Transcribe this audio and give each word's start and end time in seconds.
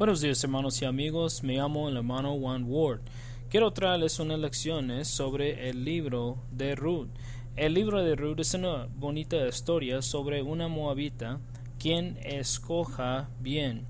Buenos 0.00 0.22
días 0.22 0.42
hermanos 0.42 0.80
y 0.80 0.86
amigos, 0.86 1.42
me 1.42 1.56
llamo 1.56 1.90
el 1.90 1.98
hermano 1.98 2.34
Juan 2.38 2.64
Ward. 2.66 3.02
Quiero 3.50 3.70
traerles 3.70 4.18
unas 4.18 4.38
lecciones 4.38 5.08
sobre 5.08 5.68
el 5.68 5.84
libro 5.84 6.38
de 6.50 6.74
Ruth. 6.74 7.08
El 7.54 7.74
libro 7.74 8.02
de 8.02 8.16
Ruth 8.16 8.40
es 8.40 8.54
una 8.54 8.88
bonita 8.96 9.46
historia 9.46 10.00
sobre 10.00 10.40
una 10.40 10.68
moabita 10.68 11.38
quien 11.78 12.16
escoja 12.24 13.28
bien, 13.40 13.84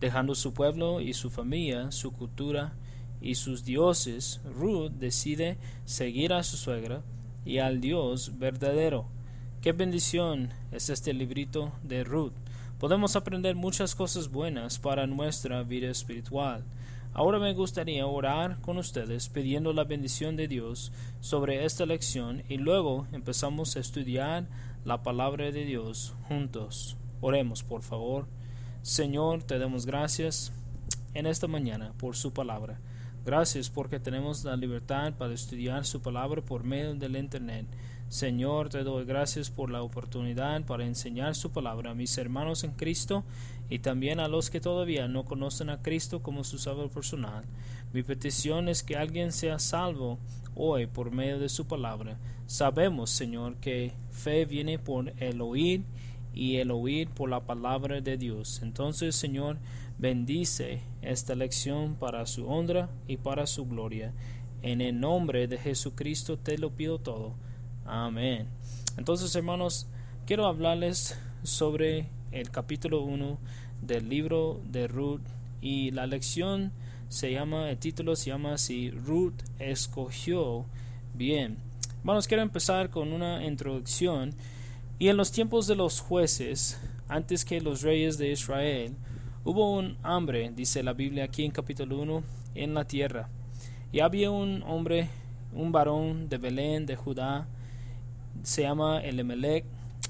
dejando 0.00 0.34
su 0.34 0.52
pueblo 0.52 1.00
y 1.00 1.14
su 1.14 1.30
familia, 1.30 1.90
su 1.92 2.12
cultura 2.12 2.74
y 3.22 3.36
sus 3.36 3.64
dioses. 3.64 4.42
Ruth 4.44 4.90
decide 4.90 5.56
seguir 5.86 6.34
a 6.34 6.42
su 6.42 6.58
suegra 6.58 7.00
y 7.46 7.56
al 7.56 7.80
Dios 7.80 8.38
verdadero. 8.38 9.06
Qué 9.62 9.72
bendición 9.72 10.50
es 10.72 10.90
este 10.90 11.14
librito 11.14 11.72
de 11.82 12.04
Ruth 12.04 12.34
podemos 12.84 13.16
aprender 13.16 13.56
muchas 13.56 13.94
cosas 13.94 14.30
buenas 14.30 14.78
para 14.78 15.06
nuestra 15.06 15.62
vida 15.62 15.88
espiritual. 15.88 16.64
Ahora 17.14 17.38
me 17.38 17.54
gustaría 17.54 18.06
orar 18.06 18.60
con 18.60 18.76
ustedes 18.76 19.30
pidiendo 19.30 19.72
la 19.72 19.84
bendición 19.84 20.36
de 20.36 20.48
Dios 20.48 20.92
sobre 21.20 21.64
esta 21.64 21.86
lección 21.86 22.42
y 22.46 22.58
luego 22.58 23.06
empezamos 23.12 23.74
a 23.74 23.80
estudiar 23.80 24.48
la 24.84 25.02
palabra 25.02 25.50
de 25.50 25.64
Dios 25.64 26.14
juntos. 26.28 26.98
Oremos, 27.22 27.62
por 27.62 27.80
favor. 27.80 28.26
Señor, 28.82 29.44
te 29.44 29.58
damos 29.58 29.86
gracias 29.86 30.52
en 31.14 31.24
esta 31.24 31.46
mañana 31.46 31.94
por 31.96 32.16
su 32.16 32.34
palabra. 32.34 32.80
Gracias 33.24 33.70
porque 33.70 33.98
tenemos 33.98 34.44
la 34.44 34.56
libertad 34.56 35.14
para 35.14 35.32
estudiar 35.32 35.86
su 35.86 36.02
palabra 36.02 36.42
por 36.42 36.64
medio 36.64 36.94
del 36.94 37.16
Internet. 37.16 37.64
Señor, 38.08 38.68
te 38.68 38.84
doy 38.84 39.04
gracias 39.04 39.50
por 39.50 39.70
la 39.70 39.82
oportunidad 39.82 40.62
para 40.64 40.86
enseñar 40.86 41.34
su 41.34 41.50
palabra 41.50 41.90
a 41.90 41.94
mis 41.94 42.16
hermanos 42.16 42.62
en 42.62 42.72
Cristo 42.72 43.24
y 43.68 43.80
también 43.80 44.20
a 44.20 44.28
los 44.28 44.50
que 44.50 44.60
todavía 44.60 45.08
no 45.08 45.24
conocen 45.24 45.70
a 45.70 45.82
Cristo 45.82 46.22
como 46.22 46.44
su 46.44 46.58
Salvador 46.58 46.90
personal. 46.90 47.44
Mi 47.92 48.02
petición 48.02 48.68
es 48.68 48.82
que 48.82 48.96
alguien 48.96 49.32
sea 49.32 49.58
salvo 49.58 50.18
hoy 50.54 50.86
por 50.86 51.10
medio 51.10 51.38
de 51.38 51.48
su 51.48 51.66
palabra. 51.66 52.18
Sabemos, 52.46 53.10
Señor, 53.10 53.56
que 53.56 53.92
fe 54.10 54.44
viene 54.44 54.78
por 54.78 55.12
el 55.20 55.40
oír 55.40 55.82
y 56.34 56.56
el 56.56 56.70
oír 56.70 57.08
por 57.08 57.30
la 57.30 57.40
palabra 57.40 58.00
de 58.00 58.16
Dios. 58.16 58.60
Entonces, 58.62 59.16
Señor, 59.16 59.58
bendice 59.98 60.80
esta 61.02 61.34
lección 61.34 61.94
para 61.94 62.26
su 62.26 62.46
honra 62.46 62.90
y 63.06 63.16
para 63.16 63.46
su 63.46 63.66
gloria. 63.66 64.12
En 64.62 64.80
el 64.80 64.98
nombre 64.98 65.46
de 65.46 65.58
Jesucristo 65.58 66.38
te 66.38 66.58
lo 66.58 66.70
pido 66.70 66.98
todo. 66.98 67.34
Amén. 67.86 68.46
Entonces, 68.96 69.34
hermanos, 69.36 69.86
quiero 70.26 70.46
hablarles 70.46 71.18
sobre 71.42 72.06
el 72.32 72.50
capítulo 72.50 73.02
1 73.02 73.38
del 73.82 74.08
libro 74.08 74.62
de 74.64 74.88
Ruth 74.88 75.20
y 75.60 75.90
la 75.90 76.06
lección 76.06 76.72
se 77.10 77.32
llama, 77.32 77.68
el 77.68 77.76
título 77.76 78.16
se 78.16 78.30
llama 78.30 78.56
Si 78.56 78.90
Ruth 78.90 79.34
escogió 79.58 80.64
bien. 81.12 81.58
Hermanos, 81.98 82.26
quiero 82.26 82.42
empezar 82.42 82.88
con 82.88 83.12
una 83.12 83.44
introducción. 83.44 84.34
Y 84.98 85.08
en 85.08 85.18
los 85.18 85.30
tiempos 85.30 85.66
de 85.66 85.76
los 85.76 86.00
jueces, 86.00 86.80
antes 87.08 87.44
que 87.44 87.60
los 87.60 87.82
reyes 87.82 88.16
de 88.16 88.32
Israel, 88.32 88.94
hubo 89.44 89.76
un 89.76 89.98
hambre, 90.02 90.50
dice 90.56 90.82
la 90.82 90.94
Biblia 90.94 91.24
aquí 91.24 91.44
en 91.44 91.50
capítulo 91.50 91.98
1, 91.98 92.22
en 92.54 92.72
la 92.72 92.86
tierra. 92.86 93.28
Y 93.92 94.00
había 94.00 94.30
un 94.30 94.62
hombre, 94.62 95.10
un 95.52 95.70
varón 95.70 96.30
de 96.30 96.38
Belén, 96.38 96.86
de 96.86 96.96
Judá, 96.96 97.46
se 98.44 98.62
llama 98.62 99.00
Elimelech, 99.00 99.64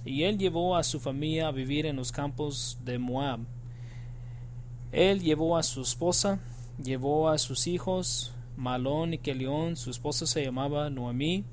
y 0.04 0.24
él 0.24 0.38
llevó 0.38 0.76
a 0.76 0.82
su 0.82 1.00
familia 1.00 1.48
a 1.48 1.52
vivir 1.52 1.86
en 1.86 1.96
los 1.96 2.12
campos 2.12 2.78
de 2.84 2.98
Moab. 2.98 3.40
Él 4.92 5.20
llevó 5.20 5.56
a 5.56 5.62
su 5.62 5.82
esposa, 5.82 6.38
llevó 6.82 7.28
a 7.28 7.38
sus 7.38 7.66
hijos, 7.66 8.32
Malón 8.56 9.14
y 9.14 9.18
Kelión, 9.18 9.76
su 9.76 9.90
esposa 9.90 10.26
se 10.26 10.44
llamaba 10.44 10.90
Noemí, 10.90 11.44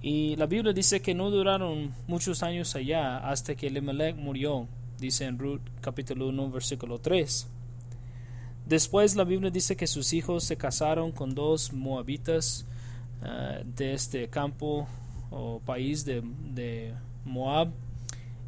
y 0.00 0.36
la 0.36 0.46
Biblia 0.46 0.72
dice 0.72 1.00
que 1.00 1.14
no 1.14 1.30
duraron 1.30 1.94
muchos 2.06 2.42
años 2.42 2.74
allá 2.76 3.16
hasta 3.18 3.54
que 3.54 3.68
Elimelech 3.68 4.16
murió, 4.16 4.68
dice 4.98 5.24
en 5.24 5.38
Ruth 5.38 5.62
capítulo 5.80 6.28
1 6.28 6.50
versículo 6.50 6.98
3. 6.98 7.48
Después 8.66 9.16
la 9.16 9.24
Biblia 9.24 9.50
dice 9.50 9.76
que 9.76 9.86
sus 9.86 10.12
hijos 10.12 10.44
se 10.44 10.56
casaron 10.56 11.12
con 11.12 11.34
dos 11.34 11.72
moabitas 11.72 12.66
uh, 13.22 13.64
de 13.64 13.94
este 13.94 14.28
campo 14.28 14.86
o 15.34 15.60
país 15.60 16.04
de, 16.04 16.94
Moab, 17.24 17.72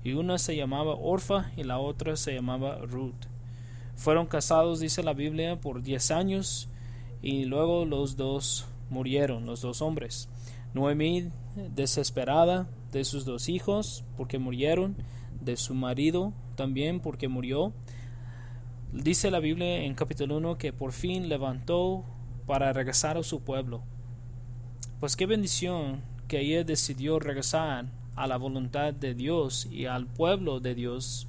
y 0.04 0.12
una 0.12 0.38
se 0.38 0.54
llamaba 0.54 0.94
Orfa 0.94 1.50
y 1.56 1.64
la 1.64 1.78
otra 1.78 2.16
se 2.16 2.34
llamaba 2.34 2.78
Ruth. 2.78 3.26
Fueron 3.96 4.26
casados, 4.26 4.78
dice 4.78 5.02
la 5.02 5.14
Biblia, 5.14 5.60
por 5.60 5.82
diez 5.82 6.10
años 6.10 6.68
y 7.22 7.44
luego 7.46 7.84
los 7.84 8.16
dos 8.16 8.66
murieron, 8.88 9.46
los 9.46 9.62
dos 9.62 9.82
hombres. 9.82 10.28
Noemí, 10.74 11.30
desesperada 11.74 12.68
de 12.92 13.04
sus 13.04 13.24
dos 13.24 13.48
hijos 13.48 14.04
porque 14.16 14.38
murieron, 14.38 14.96
de 15.40 15.56
su 15.56 15.74
marido 15.74 16.32
también 16.54 17.00
porque 17.00 17.28
murió. 17.28 17.72
Dice 18.92 19.30
la 19.30 19.40
Biblia 19.40 19.82
en 19.82 19.94
capítulo 19.94 20.36
1 20.36 20.58
que 20.58 20.72
por 20.72 20.92
fin 20.92 21.28
levantó 21.28 22.04
para 22.46 22.72
regresar 22.72 23.16
a 23.16 23.22
su 23.22 23.40
pueblo. 23.40 23.82
Pues 25.00 25.16
qué 25.16 25.26
bendición 25.26 26.00
que 26.26 26.40
ella 26.40 26.64
decidió 26.64 27.18
regresar 27.18 27.86
a 28.16 28.26
la 28.26 28.36
voluntad 28.36 28.94
de 28.94 29.14
Dios 29.14 29.68
y 29.70 29.86
al 29.86 30.06
pueblo 30.06 30.60
de 30.60 30.74
Dios, 30.74 31.28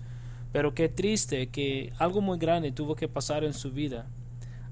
pero 0.52 0.74
qué 0.74 0.90
triste 0.90 1.47
que 1.47 1.94
algo 2.00 2.22
muy 2.22 2.38
grande 2.38 2.72
tuvo 2.72 2.96
que 2.96 3.08
pasar 3.08 3.44
en 3.44 3.53
su 3.53 3.72
vida 3.72 4.08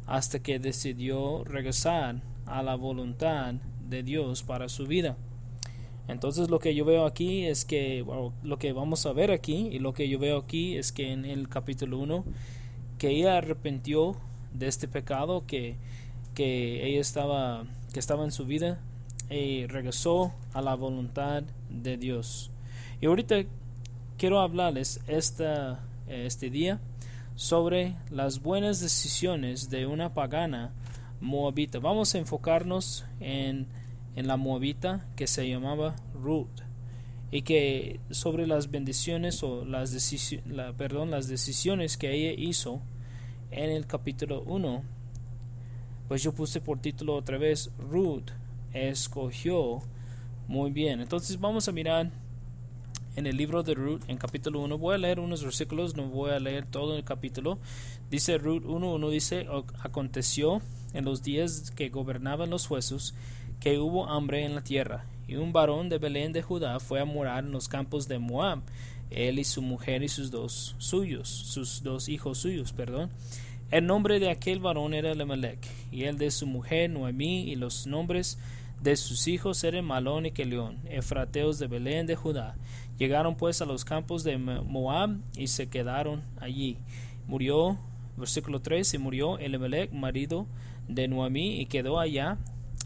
hasta 0.08 0.40
que 0.40 0.60
decidió 0.60 1.44
regresar 1.44 2.22
a 2.46 2.64
la 2.64 2.76
voluntad 2.76 3.56
de 3.90 4.04
Dios 4.04 4.44
para 4.44 4.70
su 4.70 4.86
vida. 4.86 5.18
Entonces 6.08 6.50
lo 6.50 6.60
que 6.60 6.76
yo 6.76 6.86
veo 6.86 7.06
aquí 7.06 7.46
es 7.46 7.66
que, 7.66 8.06
lo 8.44 8.60
que 8.60 8.74
vamos 8.74 9.06
a 9.06 9.14
ver 9.14 9.32
aquí 9.32 9.70
y 9.72 9.80
lo 9.80 9.94
que 9.94 10.08
yo 10.08 10.20
veo 10.20 10.38
aquí 10.38 10.78
es 10.78 10.92
que 10.92 11.12
en 11.12 11.26
el 11.26 11.50
capítulo 11.50 11.98
1, 12.00 12.24
que 13.00 13.10
ella 13.10 13.38
arrepintió 13.38 14.16
de 14.54 14.68
este 14.68 14.88
pecado 14.88 15.46
que, 15.48 15.76
que 16.36 16.88
ella 16.88 17.02
estaba, 17.02 17.66
que 17.92 18.00
estaba 18.00 18.24
en 18.24 18.32
su 18.32 18.46
vida 18.46 18.80
y 19.30 19.66
regresó 19.68 20.34
a 20.54 20.62
la 20.62 20.76
voluntad 20.76 21.44
de 21.70 21.98
Dios. 21.98 22.52
Y 23.02 23.08
ahorita 23.08 23.44
quiero 24.18 24.40
hablarles 24.40 25.02
esta, 25.08 25.80
este 26.08 26.50
día 26.50 26.80
sobre 27.36 27.96
las 28.10 28.42
buenas 28.42 28.80
decisiones 28.80 29.70
de 29.70 29.86
una 29.86 30.14
pagana 30.14 30.74
moabita. 31.20 31.80
Vamos 31.80 32.16
a 32.16 32.20
enfocarnos 32.20 33.06
en, 33.20 33.68
en 34.16 34.28
la 34.28 34.38
moabita 34.38 35.06
que 35.16 35.28
se 35.28 35.50
llamaba 35.50 35.96
Ruth 36.14 36.62
y 37.32 37.42
que 37.42 38.00
sobre 38.12 38.48
las 38.48 38.72
bendiciones 38.72 39.44
o 39.44 39.66
las, 39.66 39.92
la, 40.46 40.74
perdón, 40.74 41.12
las 41.12 41.28
decisiones 41.28 41.98
que 41.98 42.14
ella 42.14 42.34
hizo 42.38 42.82
en 43.52 43.72
el 43.72 43.88
capítulo 43.88 44.42
1 44.44 44.84
pues 46.08 46.22
yo 46.22 46.34
puse 46.34 46.62
por 46.62 46.80
título 46.80 47.16
otra 47.16 47.38
vez 47.38 47.72
Ruth 47.80 48.30
escogió 48.76 49.82
muy 50.48 50.72
bien. 50.72 51.02
Entonces 51.02 51.40
vamos 51.40 51.68
a 51.68 51.72
mirar 51.72 52.12
en 53.16 53.26
el 53.26 53.38
libro 53.38 53.64
de 53.64 53.74
Ruth, 53.74 54.02
en 54.08 54.18
capítulo 54.18 54.60
1. 54.62 54.78
Voy 54.78 54.96
a 54.96 54.98
leer 54.98 55.20
unos 55.20 55.44
versículos, 55.44 55.96
no 55.96 56.04
voy 56.04 56.32
a 56.32 56.40
leer 56.40 56.66
todo 56.66 56.96
el 56.98 57.04
capítulo. 57.04 57.58
Dice 58.10 58.38
Ruth 58.38 58.64
1.1, 58.64 59.10
dice, 59.10 59.48
aconteció 59.80 60.62
en 60.94 61.06
los 61.06 61.24
días 61.24 61.72
que 61.72 61.90
gobernaban 61.90 62.50
los 62.50 62.70
huesos 62.70 63.16
que 63.60 63.80
hubo 63.80 64.08
hambre 64.08 64.46
en 64.46 64.54
la 64.54 64.64
tierra, 64.64 65.06
y 65.28 65.36
un 65.36 65.54
varón 65.54 65.90
de 65.90 65.98
Belén 65.98 66.34
de 66.34 66.42
Judá 66.42 66.80
fue 66.80 67.00
a 67.00 67.06
morar 67.06 67.44
en 67.44 67.52
los 67.52 67.68
campos 67.68 68.08
de 68.08 68.20
Moab, 68.20 68.62
él 69.10 69.40
y 69.40 69.44
su 69.44 69.62
mujer 69.62 70.04
y 70.04 70.10
sus 70.10 70.30
dos 70.30 70.76
suyos, 70.78 71.30
sus 71.30 71.84
dos 71.84 72.10
hijos 72.10 72.38
suyos, 72.38 72.74
perdón. 72.74 73.10
El 73.72 73.88
nombre 73.88 74.20
de 74.20 74.30
aquel 74.30 74.60
varón 74.60 74.94
era 74.94 75.12
Elimelech, 75.12 75.66
y 75.92 76.04
el 76.04 76.18
de 76.18 76.32
su 76.32 76.46
mujer 76.46 76.90
Noemí, 76.90 77.50
y 77.50 77.56
los 77.56 77.88
nombres 77.88 78.38
de 78.82 78.96
sus 78.96 79.28
hijos 79.28 79.64
eran 79.64 79.86
Malón 79.86 80.26
y 80.26 80.32
Kelión, 80.32 80.78
efrateos 80.90 81.60
de 81.60 81.68
Belén 81.68 82.06
de 82.06 82.16
Judá. 82.16 82.56
Llegaron 82.98 83.36
pues 83.36 83.62
a 83.62 83.66
los 83.66 83.84
campos 83.84 84.24
de 84.24 84.38
Moab 84.38 85.18
y 85.36 85.48
se 85.48 85.68
quedaron 85.68 86.24
allí. 86.40 86.78
Murió, 87.28 87.78
versículo 88.16 88.62
3, 88.62 88.94
y 88.94 88.98
murió 88.98 89.38
Elimelech, 89.40 89.92
marido 89.92 90.48
de 90.88 91.08
Noemí, 91.08 91.60
y 91.60 91.66
quedó 91.66 92.00
allá, 92.00 92.38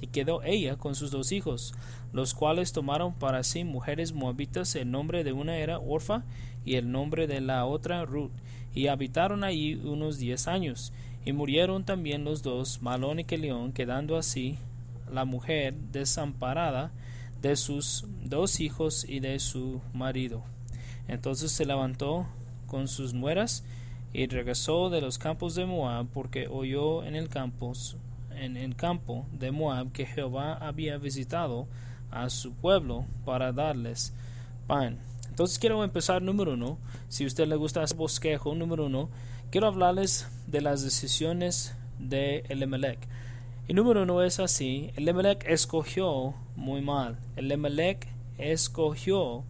y 0.02 0.08
quedó 0.08 0.42
ella 0.44 0.78
con 0.78 0.96
sus 0.96 1.12
dos 1.12 1.32
hijos, 1.32 1.74
los 2.14 2.34
cuales 2.34 2.72
tomaron 2.72 3.14
para 3.14 3.44
sí 3.44 3.64
mujeres 3.64 4.14
moabitas, 4.14 4.76
el 4.76 4.90
nombre 4.90 5.24
de 5.24 5.34
una 5.34 5.58
era 5.58 5.80
Orfa, 5.80 6.24
y 6.66 6.76
el 6.76 6.92
nombre 6.92 7.28
de 7.28 7.42
la 7.42 7.66
otra 7.66 8.06
Ruth, 8.06 8.32
y 8.74 8.88
habitaron 8.88 9.44
allí 9.44 9.76
unos 9.76 10.18
diez 10.18 10.48
años. 10.48 10.94
Y 11.26 11.34
murieron 11.34 11.84
también 11.84 12.24
los 12.24 12.42
dos, 12.42 12.82
Malón 12.82 13.20
y 13.20 13.26
Kelión, 13.26 13.74
quedando 13.74 14.18
así 14.18 14.58
la 15.12 15.26
mujer 15.26 15.74
desamparada 15.74 16.92
de 17.42 17.56
sus 17.56 18.06
dos 18.24 18.60
hijos 18.60 19.06
y 19.08 19.20
de 19.20 19.40
su 19.40 19.82
marido. 19.94 20.44
Entonces 21.08 21.52
se 21.52 21.66
levantó 21.66 22.28
con 22.68 22.88
sus 22.88 23.14
nueras 23.14 23.64
y 24.14 24.28
regresó 24.28 24.90
de 24.90 25.02
los 25.02 25.18
campos 25.18 25.56
de 25.56 25.66
Moab 25.66 26.08
porque 26.08 26.48
oyó 26.48 27.04
en 27.04 27.16
el 27.16 27.30
campo, 27.30 27.74
en 28.36 28.58
el 28.58 28.76
campo 28.76 29.26
de 29.32 29.52
Moab 29.52 29.92
que 29.92 30.06
Jehová 30.06 30.54
había 30.54 30.98
visitado 30.98 31.68
a 32.12 32.30
su 32.30 32.54
pueblo 32.54 33.06
para 33.26 33.52
darles 33.52 34.14
pan. 34.68 35.00
Entonces 35.30 35.60
quiero 35.60 35.84
empezar 35.84 36.22
número 36.22 36.54
uno. 36.54 36.78
Si 37.08 37.24
a 37.24 37.28
usted 37.28 37.48
le 37.48 37.56
gusta 37.56 37.84
ese 37.84 37.96
bosquejo, 37.96 38.54
número 38.56 38.88
uno, 38.88 39.10
quiero 39.52 39.68
hablarles 39.68 40.28
de 40.48 40.62
las 40.62 40.84
decisiones 40.84 41.76
de 41.98 42.44
Elimelech. 42.50 43.00
Y 43.70 43.76
número 43.76 44.02
uno 44.02 44.24
es 44.24 44.40
así, 44.40 44.90
Elimelech 44.96 45.46
escogió 45.48 46.34
muy 46.56 46.82
mal. 46.82 47.20
Elimelech 47.36 48.08
escogió 48.40 49.44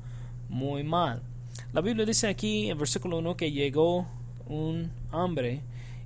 muy 0.50 0.84
mal. 0.84 1.22
La 1.72 1.80
Biblia 1.80 2.06
dice 2.06 2.28
aquí 2.28 2.70
en 2.70 2.78
versículo 2.78 3.20
1 3.20 3.38
que 3.38 3.54
llegó 3.54 4.08
un 4.46 4.92
hambre 5.10 5.62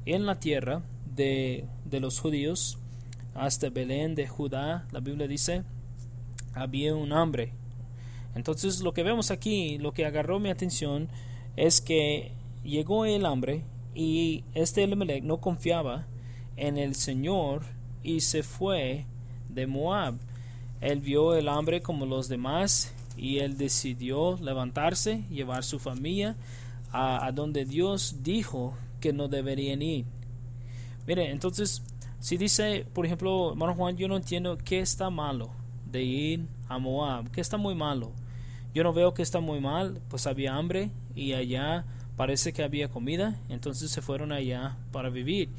en 0.05 0.27
la 0.27 0.39
tierra 0.39 0.83
de, 1.15 1.65
de 1.85 1.99
los 1.99 2.19
judíos 2.19 2.77
hasta 3.33 3.71
Belén 3.71 4.13
de 4.13 4.27
Judá. 4.27 4.85
La 4.91 4.99
Biblia 4.99 5.27
dice 5.27 5.63
había 6.53 6.93
un 6.93 7.13
hambre. 7.13 7.51
Entonces 8.35 8.81
lo 8.81 8.93
que 8.93 9.01
vemos 9.01 9.31
aquí, 9.31 9.79
lo 9.79 9.91
que 9.91 10.05
agarró 10.05 10.37
mi 10.39 10.51
atención 10.51 11.09
es 11.55 11.81
que 11.81 12.31
llegó 12.63 13.05
el 13.05 13.25
hambre 13.25 13.63
y 13.95 14.43
este 14.53 14.83
Elimelech 14.83 15.23
no 15.23 15.41
confiaba 15.41 16.05
en 16.57 16.77
el 16.77 16.93
Señor 16.93 17.63
y 18.03 18.21
se 18.21 18.43
fue 18.43 19.05
de 19.49 19.67
Moab. 19.67 20.15
Él 20.81 20.99
vio 20.99 21.35
el 21.35 21.47
hambre 21.47 21.81
como 21.81 22.05
los 22.05 22.27
demás 22.27 22.93
y 23.15 23.39
él 23.39 23.57
decidió 23.57 24.37
levantarse, 24.41 25.23
llevar 25.29 25.63
su 25.63 25.79
familia 25.79 26.35
a, 26.91 27.31
donde 27.31 27.65
Dios 27.65 28.17
dijo 28.21 28.75
que 28.99 29.13
no 29.13 29.27
deberían 29.27 29.81
ir. 29.81 30.05
Mire, 31.07 31.31
entonces, 31.31 31.81
si 32.19 32.37
dice, 32.37 32.85
por 32.93 33.05
ejemplo, 33.05 33.51
hermano 33.51 33.73
Juan, 33.75 33.97
yo 33.97 34.07
no 34.07 34.15
entiendo 34.15 34.57
qué 34.57 34.79
está 34.79 35.09
malo 35.09 35.49
de 35.91 36.03
ir 36.03 36.47
a 36.69 36.77
Moab, 36.77 37.31
qué 37.31 37.41
está 37.41 37.57
muy 37.57 37.75
malo. 37.75 38.11
Yo 38.73 38.83
no 38.83 38.93
veo 38.93 39.13
que 39.13 39.21
está 39.21 39.39
muy 39.39 39.59
mal, 39.59 40.01
pues 40.09 40.27
había 40.27 40.55
hambre 40.55 40.91
y 41.15 41.33
allá 41.33 41.85
parece 42.15 42.53
que 42.53 42.63
había 42.63 42.89
comida, 42.89 43.39
entonces 43.49 43.91
se 43.91 44.01
fueron 44.01 44.31
allá 44.31 44.77
para 44.91 45.09
vivir. 45.09 45.49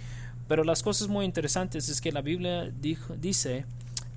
Pero 0.49 0.65
las 0.65 0.83
cosas 0.83 1.09
muy 1.09 1.25
interesantes 1.25 1.89
es 1.89 2.01
que 2.01 2.13
la 2.13 2.21
Biblia 2.21 2.71
dice 3.19 3.65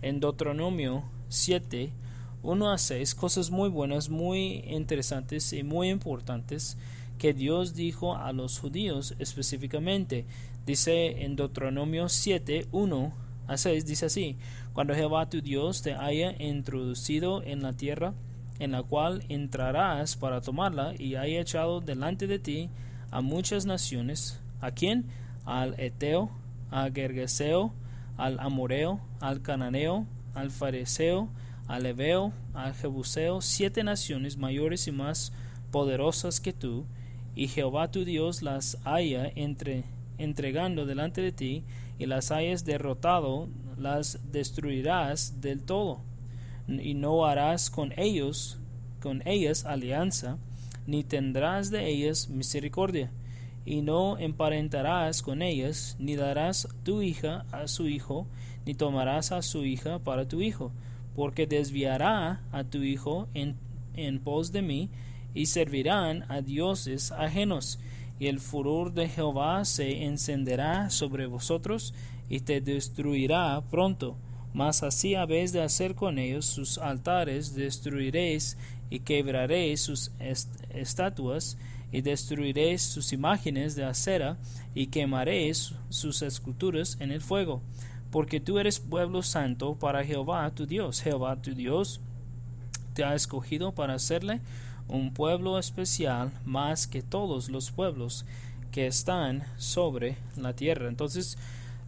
en 0.01 0.19
Deuteronomio 0.19 1.03
7, 1.29 1.91
1 2.43 2.71
a 2.71 2.77
6, 2.77 3.15
cosas 3.15 3.49
muy 3.49 3.69
buenas, 3.69 4.09
muy 4.09 4.63
interesantes 4.67 5.53
y 5.53 5.63
muy 5.63 5.89
importantes 5.89 6.77
que 7.17 7.33
Dios 7.33 7.73
dijo 7.73 8.15
a 8.15 8.31
los 8.33 8.59
judíos 8.59 9.15
específicamente. 9.19 10.25
Dice 10.65 11.23
en 11.23 11.35
Deuteronomio 11.35 12.09
7, 12.09 12.67
1 12.71 13.13
a 13.47 13.57
6, 13.57 13.85
dice 13.85 14.05
así, 14.05 14.37
cuando 14.73 14.93
Jehová 14.93 15.29
tu 15.29 15.41
Dios 15.41 15.81
te 15.81 15.93
haya 15.93 16.35
introducido 16.41 17.41
en 17.43 17.63
la 17.63 17.73
tierra 17.73 18.13
en 18.59 18.71
la 18.71 18.83
cual 18.83 19.23
entrarás 19.29 20.15
para 20.15 20.41
tomarla 20.41 20.93
y 20.97 21.15
haya 21.15 21.39
echado 21.39 21.79
delante 21.79 22.27
de 22.27 22.39
ti 22.39 22.69
a 23.11 23.21
muchas 23.21 23.65
naciones, 23.65 24.39
¿a 24.61 24.71
quién? 24.71 25.05
Al 25.47 25.79
Eteo, 25.79 26.29
al 26.71 26.93
Gergeseo, 26.93 27.73
al 28.17 28.37
Amoreo, 28.39 28.99
al 29.21 29.41
Cananeo, 29.41 30.05
al 30.35 30.51
Fariseo, 30.51 31.29
al 31.67 31.85
Ebeo, 31.85 32.33
al 32.53 32.73
Jebuseo, 32.73 33.41
siete 33.41 33.83
naciones 33.83 34.37
mayores 34.37 34.87
y 34.87 34.91
más 34.91 35.31
poderosas 35.71 36.41
que 36.41 36.51
tú, 36.51 36.85
y 37.33 37.47
Jehová 37.47 37.91
tu 37.91 38.03
Dios 38.03 38.41
las 38.41 38.77
haya 38.83 39.31
entre, 39.35 39.85
entregando 40.17 40.85
delante 40.85 41.21
de 41.21 41.31
ti, 41.31 41.63
y 41.97 42.07
las 42.07 42.31
hayas 42.31 42.65
derrotado, 42.65 43.47
las 43.77 44.19
destruirás 44.31 45.39
del 45.39 45.63
todo, 45.63 46.01
y 46.67 46.93
no 46.93 47.25
harás 47.25 47.69
con 47.69 47.93
ellos, 47.97 48.59
con 49.01 49.25
ellas 49.25 49.65
alianza, 49.65 50.37
ni 50.87 51.05
tendrás 51.05 51.71
de 51.71 51.87
ellas 51.87 52.27
misericordia, 52.29 53.11
y 53.67 53.81
no 53.81 54.17
emparentarás 54.17 55.21
con 55.21 55.41
ellas, 55.41 55.97
ni 55.99 56.15
darás 56.15 56.69
tu 56.83 57.01
hija 57.01 57.45
a 57.51 57.67
su 57.67 57.89
hijo, 57.89 58.25
ni 58.65 58.73
tomarás 58.73 59.33
a 59.33 59.41
su 59.41 59.65
hija 59.65 59.99
para 59.99 60.25
tu 60.25 60.41
hijo, 60.41 60.71
porque 61.17 61.47
desviará 61.47 62.41
a 62.53 62.63
tu 62.63 62.77
hijo 62.77 63.27
en, 63.33 63.57
en 63.93 64.19
pos 64.19 64.53
de 64.53 64.61
mí, 64.61 64.89
y 65.33 65.47
servirán 65.47 66.23
a 66.29 66.39
dioses 66.39 67.11
ajenos, 67.11 67.77
y 68.21 68.27
el 68.27 68.39
furor 68.39 68.93
de 68.93 69.09
Jehová 69.09 69.65
se 69.65 70.05
encenderá 70.05 70.89
sobre 70.89 71.25
vosotros, 71.25 71.93
y 72.29 72.39
te 72.39 72.61
destruirá 72.61 73.61
pronto. 73.69 74.15
Mas 74.53 74.81
así 74.81 75.15
habéis 75.15 75.51
de 75.51 75.61
hacer 75.61 75.93
con 75.93 76.19
ellos 76.19 76.45
sus 76.45 76.77
altares, 76.77 77.53
destruiréis 77.53 78.57
y 78.89 78.99
quebraréis 78.99 79.81
sus 79.81 80.11
estatuas, 80.69 81.57
y 81.91 82.01
destruiréis 82.01 82.81
sus 82.81 83.13
imágenes 83.13 83.75
de 83.75 83.85
acera, 83.85 84.37
y 84.75 84.87
quemaréis 84.87 85.73
sus 85.89 86.21
esculturas 86.21 86.97
en 86.99 87.11
el 87.11 87.21
fuego. 87.21 87.61
Porque 88.11 88.39
tú 88.39 88.59
eres 88.59 88.79
pueblo 88.79 89.21
santo 89.23 89.75
para 89.75 90.03
Jehová 90.03 90.49
tu 90.51 90.65
Dios. 90.65 91.01
Jehová 91.01 91.41
tu 91.41 91.53
Dios 91.53 92.01
te 92.93 93.03
ha 93.03 93.15
escogido 93.15 93.73
para 93.73 93.93
hacerle 93.93 94.41
un 94.87 95.13
pueblo 95.13 95.59
especial 95.59 96.31
más 96.45 96.87
que 96.87 97.01
todos 97.01 97.49
los 97.49 97.71
pueblos 97.71 98.25
que 98.71 98.87
están 98.87 99.43
sobre 99.57 100.17
la 100.35 100.53
tierra. 100.53 100.87
Entonces, 100.87 101.37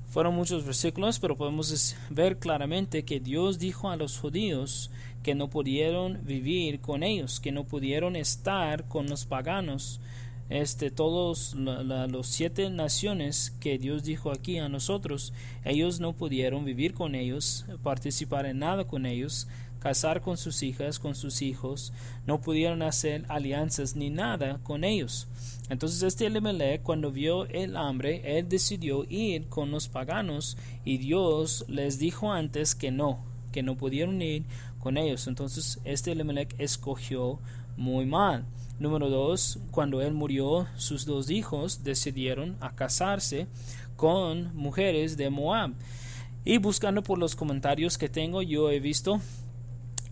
fueron 0.10 0.36
muchos 0.36 0.66
versículos, 0.66 1.20
pero 1.20 1.38
podemos 1.38 1.96
ver 2.10 2.38
claramente 2.40 3.04
que 3.04 3.20
Dios 3.20 3.60
dijo 3.60 3.90
a 3.90 3.96
los 3.96 4.18
judíos 4.18 4.92
que 5.24 5.36
no 5.36 5.50
pudieron 5.50 6.20
vivir 6.26 6.80
con 6.80 7.04
ellos, 7.04 7.40
que 7.40 7.52
no 7.52 7.64
pudieron 7.64 8.16
estar 8.16 8.88
con 8.88 9.08
los 9.08 9.26
paganos. 9.26 10.00
Este, 10.50 10.90
todos 10.90 11.54
los 11.54 12.28
siete 12.28 12.72
naciones 12.72 13.54
que 13.60 13.78
Dios 13.78 14.04
dijo 14.04 14.32
aquí 14.32 14.58
a 14.58 14.68
nosotros, 14.68 15.32
ellos 15.64 16.00
no 16.00 16.14
pudieron 16.14 16.66
vivir 16.66 16.96
con 16.96 17.14
ellos, 17.14 17.66
participar 17.84 18.48
en 18.48 18.60
nada 18.60 18.86
con 18.86 19.06
ellos, 19.06 19.48
casar 19.80 20.22
con 20.22 20.38
sus 20.38 20.62
hijas, 20.64 21.00
con 21.00 21.16
sus 21.16 21.42
hijos, 21.42 21.94
no 22.28 22.42
pudieron 22.42 22.82
hacer 22.82 23.26
alianzas 23.30 23.96
ni 23.96 24.10
nada 24.10 24.60
con 24.64 24.84
ellos. 24.84 25.28
Entonces 25.70 26.04
este 26.04 26.26
Elimelech 26.26 26.82
cuando 26.82 27.12
vio 27.12 27.46
el 27.46 27.78
hambre, 27.78 28.38
él 28.38 28.50
decidió 28.50 29.06
ir 29.10 29.48
con 29.48 29.72
los 29.72 29.88
paganos 29.88 30.58
y 30.84 30.98
Dios 30.98 31.66
les 31.68 32.00
dijo 32.00 32.32
antes 32.32 32.76
que 32.76 32.92
no, 32.92 33.24
que 33.52 33.64
no 33.64 33.78
pudieron 33.78 34.22
ir 34.22 34.46
con 34.80 34.98
ellos. 34.98 35.28
Entonces 35.28 35.80
este 35.84 36.12
Elimelech 36.12 36.56
escogió 36.60 37.40
muy 37.78 38.06
mal. 38.06 38.46
Número 38.80 39.10
dos, 39.10 39.60
cuando 39.72 40.02
él 40.02 40.14
murió, 40.14 40.68
sus 40.78 41.06
dos 41.06 41.30
hijos 41.30 41.84
decidieron 41.84 42.56
a 42.62 42.76
casarse 42.76 43.48
con 43.98 44.56
mujeres 44.56 45.18
de 45.18 45.30
Moab. 45.30 45.74
Y 46.46 46.58
buscando 46.58 47.04
por 47.04 47.18
los 47.18 47.36
comentarios 47.36 47.98
que 47.98 48.08
tengo, 48.08 48.42
yo 48.42 48.72
he 48.72 48.80
visto 48.80 49.20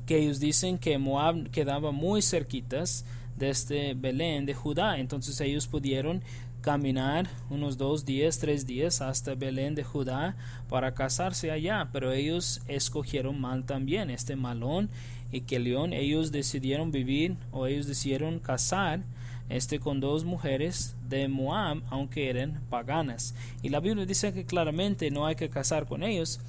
que 0.07 0.17
ellos 0.17 0.39
dicen 0.39 0.79
que 0.79 0.97
Moab 0.97 1.51
quedaba 1.51 1.91
muy 1.91 2.23
cerquitas 2.23 3.05
de 3.37 3.49
este 3.51 3.93
Belén 3.93 4.47
de 4.47 4.55
Judá. 4.55 4.97
Entonces 4.97 5.39
ellos 5.41 5.67
pudieron 5.67 6.23
caminar 6.61 7.29
unos 7.49 7.77
dos 7.77 8.05
días, 8.05 8.39
tres 8.39 8.65
días 8.65 9.01
hasta 9.01 9.35
Belén 9.35 9.75
de 9.75 9.83
Judá 9.83 10.35
para 10.69 10.93
casarse 10.95 11.51
allá, 11.51 11.89
pero 11.93 12.11
ellos 12.11 12.61
escogieron 12.67 13.39
mal 13.39 13.65
también, 13.65 14.09
este 14.09 14.35
Malón 14.35 14.89
y 15.31 15.41
León 15.59 15.93
ellos 15.93 16.31
decidieron 16.31 16.91
vivir 16.91 17.35
o 17.51 17.67
ellos 17.67 17.85
decidieron 17.85 18.39
casar 18.39 19.01
este 19.49 19.79
con 19.79 19.99
dos 19.99 20.25
mujeres 20.25 20.95
de 21.07 21.27
Moab, 21.27 21.81
aunque 21.89 22.29
eran 22.29 22.61
paganas. 22.69 23.33
Y 23.61 23.69
la 23.69 23.79
Biblia 23.79 24.05
dice 24.05 24.33
que 24.33 24.45
claramente 24.45 25.09
no 25.11 25.25
hay 25.25 25.35
que 25.35 25.49
casar 25.49 25.85
con 25.85 26.03
ellos, 26.03 26.39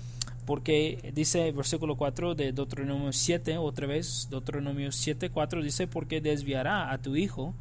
porque 0.49 1.12
dice 1.14 1.52
versículo 1.52 1.99
4 1.99 2.35
de 2.35 2.52
Deuteronomio 2.52 3.12
7, 3.12 3.59
otra 3.59 3.87
vez, 3.87 4.28
Deuteronomio 4.31 4.93
7, 4.93 5.28
4 5.28 5.62
dice, 5.62 5.87
porque 5.87 6.23
desviará 6.23 6.90
a 6.90 7.02
tu 7.02 7.17
hijo 7.17 7.52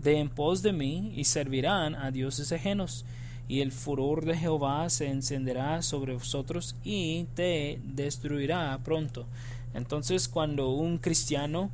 de 0.00 0.20
en 0.20 0.28
pos 0.28 0.62
de 0.62 0.72
mí 0.72 1.12
y 1.16 1.24
servirán 1.24 1.96
a 1.96 2.12
dioses 2.12 2.52
ajenos, 2.52 3.04
y 3.48 3.60
el 3.60 3.72
furor 3.72 4.24
de 4.24 4.36
Jehová 4.36 4.88
se 4.88 5.08
encenderá 5.08 5.82
sobre 5.82 6.14
vosotros 6.14 6.76
y 6.84 7.24
te 7.34 7.80
destruirá 7.82 8.78
pronto. 8.84 9.26
Entonces, 9.74 10.28
cuando 10.28 10.70
un 10.70 10.98
cristiano, 10.98 11.72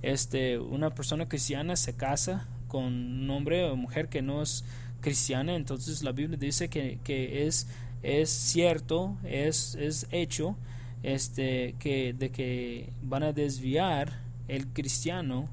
este, 0.00 0.60
una 0.60 0.94
persona 0.94 1.26
cristiana 1.28 1.74
se 1.74 1.96
casa 1.96 2.46
con 2.68 2.84
un 2.84 3.30
hombre 3.30 3.68
o 3.68 3.74
mujer 3.74 4.08
que 4.08 4.22
no 4.22 4.42
es 4.42 4.64
cristiana, 5.00 5.56
entonces 5.56 6.04
la 6.04 6.12
Biblia 6.12 6.38
dice 6.38 6.68
que, 6.68 7.00
que 7.02 7.48
es 7.48 7.66
es 8.04 8.28
cierto, 8.28 9.16
es, 9.24 9.74
es 9.76 10.06
hecho 10.10 10.56
este, 11.02 11.74
que, 11.78 12.12
de 12.12 12.30
que 12.30 12.90
van 13.02 13.22
a 13.22 13.32
desviar 13.32 14.20
el 14.46 14.66
cristiano 14.68 15.48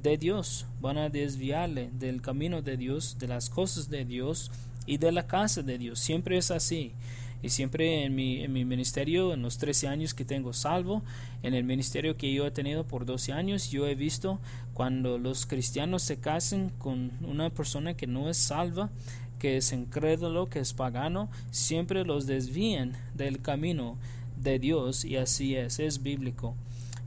de 0.00 0.16
Dios, 0.16 0.66
van 0.80 0.96
a 0.96 1.08
desviarle 1.08 1.90
del 1.92 2.22
camino 2.22 2.62
de 2.62 2.76
Dios, 2.76 3.16
de 3.18 3.26
las 3.26 3.50
cosas 3.50 3.90
de 3.90 4.04
Dios 4.04 4.52
y 4.86 4.98
de 4.98 5.10
la 5.10 5.26
casa 5.26 5.62
de 5.62 5.76
Dios. 5.76 5.98
Siempre 5.98 6.38
es 6.38 6.52
así. 6.52 6.92
Y 7.40 7.50
siempre 7.50 8.04
en 8.04 8.14
mi, 8.16 8.42
en 8.42 8.52
mi 8.52 8.64
ministerio, 8.64 9.32
en 9.32 9.42
los 9.42 9.58
13 9.58 9.86
años 9.86 10.14
que 10.14 10.24
tengo 10.24 10.52
salvo, 10.52 11.02
en 11.42 11.54
el 11.54 11.62
ministerio 11.62 12.16
que 12.16 12.32
yo 12.32 12.46
he 12.46 12.50
tenido 12.50 12.84
por 12.84 13.06
12 13.06 13.32
años, 13.32 13.70
yo 13.70 13.86
he 13.86 13.94
visto 13.94 14.40
cuando 14.74 15.18
los 15.18 15.46
cristianos 15.46 16.02
se 16.02 16.18
casan 16.18 16.70
con 16.78 17.12
una 17.24 17.50
persona 17.50 17.94
que 17.94 18.08
no 18.08 18.28
es 18.28 18.38
salva, 18.38 18.90
que 19.38 19.56
es 19.56 19.72
incrédulo, 19.72 20.48
que 20.48 20.60
es 20.60 20.72
pagano, 20.72 21.30
siempre 21.50 22.04
los 22.04 22.26
desvían 22.26 22.92
del 23.14 23.40
camino 23.40 23.96
de 24.36 24.58
Dios 24.58 25.04
y 25.04 25.16
así 25.16 25.56
es, 25.56 25.78
es 25.78 26.02
bíblico. 26.02 26.54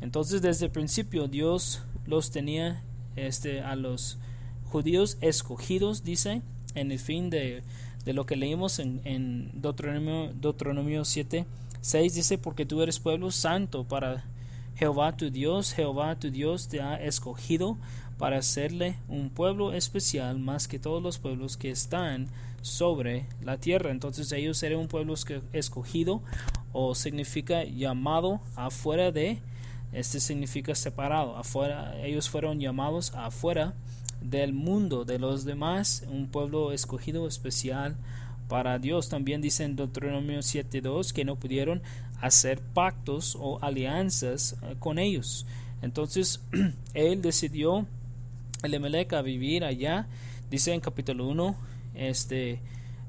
Entonces 0.02 0.42
desde 0.42 0.66
el 0.66 0.72
principio 0.72 1.28
Dios 1.28 1.84
los 2.06 2.32
tenía 2.32 2.84
este, 3.16 3.62
a 3.62 3.76
los 3.76 4.18
judíos 4.72 5.18
escogidos, 5.22 6.04
dice, 6.04 6.42
en 6.76 6.92
el 6.92 7.00
fin 7.00 7.30
de, 7.30 7.64
de 8.06 8.14
lo 8.14 8.26
que 8.26 8.36
leímos 8.36 8.80
en, 8.80 9.02
en 9.04 9.52
Deuteronomio, 9.62 10.34
Deuteronomio 10.34 11.06
7, 11.06 11.46
6, 11.82 12.14
dice, 12.14 12.38
porque 12.38 12.66
tú 12.66 12.82
eres 12.82 13.00
pueblo 13.00 13.32
santo 13.32 13.84
para 13.84 14.24
Jehová 14.76 15.16
tu 15.16 15.30
Dios, 15.30 15.74
Jehová 15.74 16.16
tu 16.16 16.32
Dios 16.32 16.68
te 16.68 16.82
ha 16.82 16.96
escogido 16.96 17.78
para 18.22 18.38
hacerle 18.38 18.98
un 19.08 19.32
pueblo 19.32 19.74
especial 19.74 20.38
más 20.38 20.68
que 20.68 20.78
todos 20.78 21.02
los 21.02 21.18
pueblos 21.18 21.58
que 21.58 21.72
están 21.72 22.28
sobre 22.62 23.26
la 23.44 23.58
tierra. 23.58 23.90
Entonces 23.90 24.32
ellos 24.32 24.62
eran 24.62 24.78
un 24.78 24.88
pueblo 24.88 25.16
escogido 25.54 26.22
o 26.72 26.94
significa 26.94 27.64
llamado 27.64 28.40
afuera 28.56 29.12
de 29.12 29.40
este 29.92 30.20
significa 30.20 30.76
separado. 30.76 31.36
Afuera, 31.36 32.00
ellos 32.06 32.30
fueron 32.30 32.60
llamados 32.60 33.12
afuera 33.16 33.74
del 34.22 34.54
mundo 34.54 35.04
de 35.04 35.18
los 35.18 35.44
demás, 35.44 36.06
un 36.08 36.28
pueblo 36.28 36.74
escogido 36.74 37.28
especial 37.28 37.96
para 38.48 38.78
Dios. 38.78 39.10
También 39.10 39.42
dice 39.42 39.64
en 39.64 39.76
Deuteronomio 39.76 40.42
7.2 40.42 41.12
que 41.12 41.26
no 41.26 41.38
pudieron 41.38 41.82
hacer 42.22 42.62
pactos 42.62 43.36
o 43.40 43.58
alianzas 43.64 44.58
eh, 44.62 44.76
con 44.78 45.00
ellos. 45.00 45.48
Entonces 45.82 46.40
él 46.94 47.24
decidió 47.24 47.88
Elimelech 48.64 49.14
a 49.14 49.22
vivir 49.22 49.64
allá. 49.64 50.08
Dice 50.50 50.74
en 50.74 50.82
capítulo 50.82 51.28
1, 51.28 51.56
este, 51.96 52.60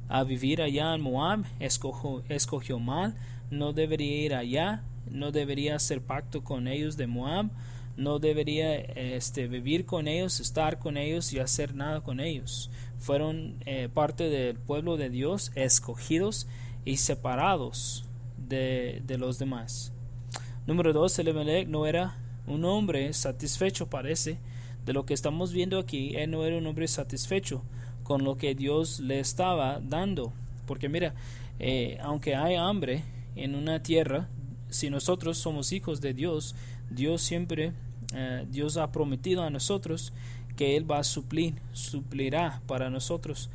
a 0.09 0.25
vivir 0.25 0.63
allá 0.63 0.95
en 0.95 1.01
Moab, 1.01 1.45
escogió, 1.61 2.23
escogió 2.29 2.79
mal, 2.79 3.15
no 3.51 3.73
debería 3.73 4.25
ir 4.25 4.35
allá, 4.35 4.83
no 5.11 5.33
debería 5.33 5.77
hacer 5.77 6.01
pacto 6.01 6.45
con 6.45 6.69
ellos 6.69 6.97
de 6.97 7.07
Moab, 7.07 7.51
no 7.97 8.19
debería 8.19 8.77
este, 8.77 9.49
vivir 9.49 9.85
con 9.85 10.09
ellos, 10.09 10.41
estar 10.41 10.79
con 10.79 10.97
ellos 10.97 11.33
y 11.33 11.41
hacer 11.41 11.75
nada 11.75 12.01
con 12.01 12.21
ellos. 12.21 12.71
Fueron 12.99 13.57
eh, 13.67 13.89
parte 13.93 14.31
del 14.31 14.57
pueblo 14.57 14.97
de 14.97 15.11
Dios, 15.11 15.51
escogidos 15.55 16.47
y 16.85 16.99
separados 16.99 18.07
de, 18.37 19.03
de 19.07 19.19
los 19.19 19.39
demás. 19.39 19.93
Número 20.67 20.93
dos, 20.93 21.19
Elimelech 21.19 21.69
no 21.69 21.87
era 21.87 22.17
un 22.47 22.65
hombre 22.65 23.13
satisfecho, 23.13 23.91
parece, 23.91 24.39
de 24.85 24.93
lo 24.93 25.05
que 25.07 25.15
estamos 25.15 25.53
viendo 25.53 25.79
aquí. 25.79 26.15
Él 26.17 26.31
no 26.31 26.45
era 26.45 26.57
un 26.57 26.67
hombre 26.67 26.89
satisfecho 26.89 27.63
con 28.03 28.25
lo 28.25 28.37
que 28.37 28.55
Dios 28.55 29.01
le 29.01 29.21
estaba 29.21 29.81
dando. 29.81 30.33
Porque 30.67 30.89
mira, 30.89 31.15
eh, 31.59 31.99
aunque 32.03 32.35
hay 32.35 32.57
hambre 32.57 33.05
en 33.37 33.55
una 33.55 33.83
tierra, 33.83 34.29
si 34.69 34.91
nosotros 34.91 35.39
somos 35.39 35.73
hijos 35.73 36.01
de 36.01 36.15
Dios, 36.15 36.55
Dios 36.91 37.23
siempre, 37.23 37.73
eh, 38.15 38.47
Dios 38.51 38.77
ha 38.77 38.91
prometido 38.93 39.43
a 39.43 39.51
nosotros 39.51 40.13
que 40.57 40.77
Él 40.77 40.91
va 40.91 40.99
a 40.99 41.05
suplir, 41.05 41.55
suplirá 41.73 42.63
para 42.67 42.91
nosotros. 42.91 43.51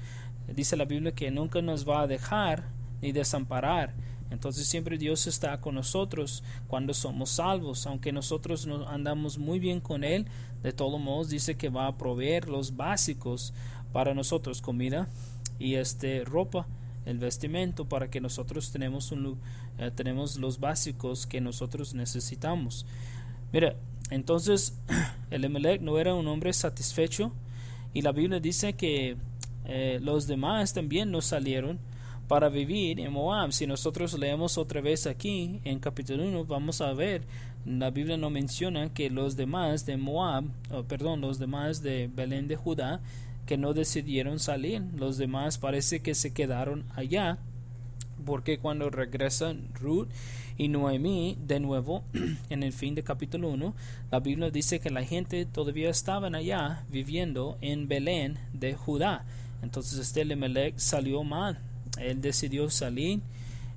Dice 0.47 0.77
la 0.77 0.85
Biblia 0.85 1.11
que 1.11 1.31
nunca 1.31 1.61
nos 1.61 1.87
va 1.87 2.01
a 2.01 2.07
dejar 2.07 2.63
ni 3.01 3.11
desamparar. 3.11 3.93
Entonces 4.29 4.67
siempre 4.67 4.97
Dios 4.97 5.27
está 5.27 5.59
con 5.61 5.75
nosotros 5.75 6.43
cuando 6.67 6.93
somos 6.93 7.31
salvos, 7.31 7.87
aunque 7.87 8.11
nosotros 8.11 8.65
no 8.65 8.87
andamos 8.87 9.37
muy 9.37 9.59
bien 9.59 9.79
con 9.79 10.03
Él, 10.03 10.25
de 10.67 10.73
todos 10.73 10.99
modos 10.99 11.29
dice 11.29 11.55
que 11.55 11.69
va 11.69 11.87
a 11.87 11.97
proveer 11.97 12.49
los 12.49 12.75
básicos 12.75 13.53
para 13.93 14.13
nosotros, 14.13 14.61
comida 14.61 15.07
y 15.59 15.75
este 15.75 16.25
ropa 16.25 16.67
el 17.05 17.19
vestimento 17.19 17.85
para 17.85 18.09
que 18.09 18.19
nosotros 18.19 18.69
tenemos, 18.69 19.13
un, 19.13 19.37
eh, 19.77 19.91
tenemos 19.95 20.35
los 20.35 20.59
básicos 20.59 21.25
que 21.25 21.39
nosotros 21.39 21.93
necesitamos. 21.93 22.85
Mira, 23.53 23.77
entonces 24.09 24.77
el 25.31 25.45
Emelec 25.45 25.81
no 25.81 25.99
era 25.99 26.13
un 26.13 26.27
hombre 26.27 26.51
satisfecho 26.51 27.31
y 27.93 28.01
la 28.01 28.11
Biblia 28.11 28.41
dice 28.41 28.73
que 28.73 29.15
eh, 29.63 29.99
los 30.01 30.27
demás 30.27 30.73
también 30.73 31.11
no 31.11 31.21
salieron 31.21 31.79
para 32.27 32.49
vivir 32.49 32.99
en 32.99 33.13
Moab. 33.13 33.53
Si 33.53 33.65
nosotros 33.65 34.19
leemos 34.19 34.57
otra 34.57 34.81
vez 34.81 35.07
aquí 35.07 35.61
en 35.63 35.79
capítulo 35.79 36.25
1, 36.25 36.43
vamos 36.43 36.81
a 36.81 36.91
ver, 36.91 37.21
la 37.67 37.91
Biblia 37.91 38.15
no 38.17 38.29
menciona 38.29 38.93
que 38.93 39.09
los 39.09 39.35
demás 39.35 39.85
de 39.85 39.97
Moab, 39.97 40.45
perdón, 40.87 41.19
los 41.21 41.37
demás 41.37 41.81
de 41.81 42.09
Belén 42.13 42.47
de 42.47 42.55
Judá, 42.55 43.01
que 43.45 43.57
no 43.57 43.73
decidieron 43.73 44.39
salir. 44.39 44.81
Los 44.95 45.17
demás 45.17 45.57
parece 45.57 45.99
que 45.99 46.15
se 46.15 46.31
quedaron 46.31 46.85
allá 46.95 47.37
porque 48.25 48.57
cuando 48.57 48.89
regresan 48.89 49.67
Ruth 49.79 50.07
y 50.57 50.69
Noemí 50.69 51.37
de 51.45 51.59
nuevo 51.59 52.03
en 52.49 52.63
el 52.63 52.73
fin 52.73 52.95
de 52.95 53.03
capítulo 53.03 53.49
1, 53.49 53.75
la 54.11 54.19
Biblia 54.19 54.49
dice 54.49 54.79
que 54.79 54.89
la 54.89 55.03
gente 55.03 55.45
todavía 55.45 55.89
estaban 55.89 56.35
allá 56.35 56.85
viviendo 56.89 57.57
en 57.61 57.87
Belén 57.87 58.37
de 58.53 58.75
Judá. 58.75 59.25
Entonces 59.61 59.99
este 59.99 60.25
Lemelec 60.25 60.77
salió 60.77 61.23
mal. 61.23 61.59
Él 61.99 62.21
decidió 62.21 62.69
salir, 62.69 63.21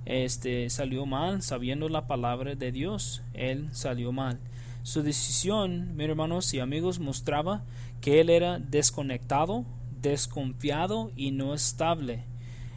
este 0.07 0.71
salió 0.71 1.07
mal 1.07 1.43
sabiendo 1.43 1.89
la 1.89 2.07
palabra 2.07 2.55
de 2.55 2.73
Dios. 2.73 3.23
Él 3.35 3.69
salió 3.73 4.13
mal. 4.13 4.39
Su 4.83 5.03
decisión, 5.03 5.97
mis 5.97 6.09
hermanos 6.09 6.53
y 6.55 6.61
amigos, 6.61 7.01
mostraba 7.01 7.63
que 8.01 8.21
él 8.21 8.31
era 8.31 8.59
desconectado, 8.59 9.65
desconfiado 10.01 11.13
y 11.17 11.33
no 11.33 11.55
estable. 11.55 12.25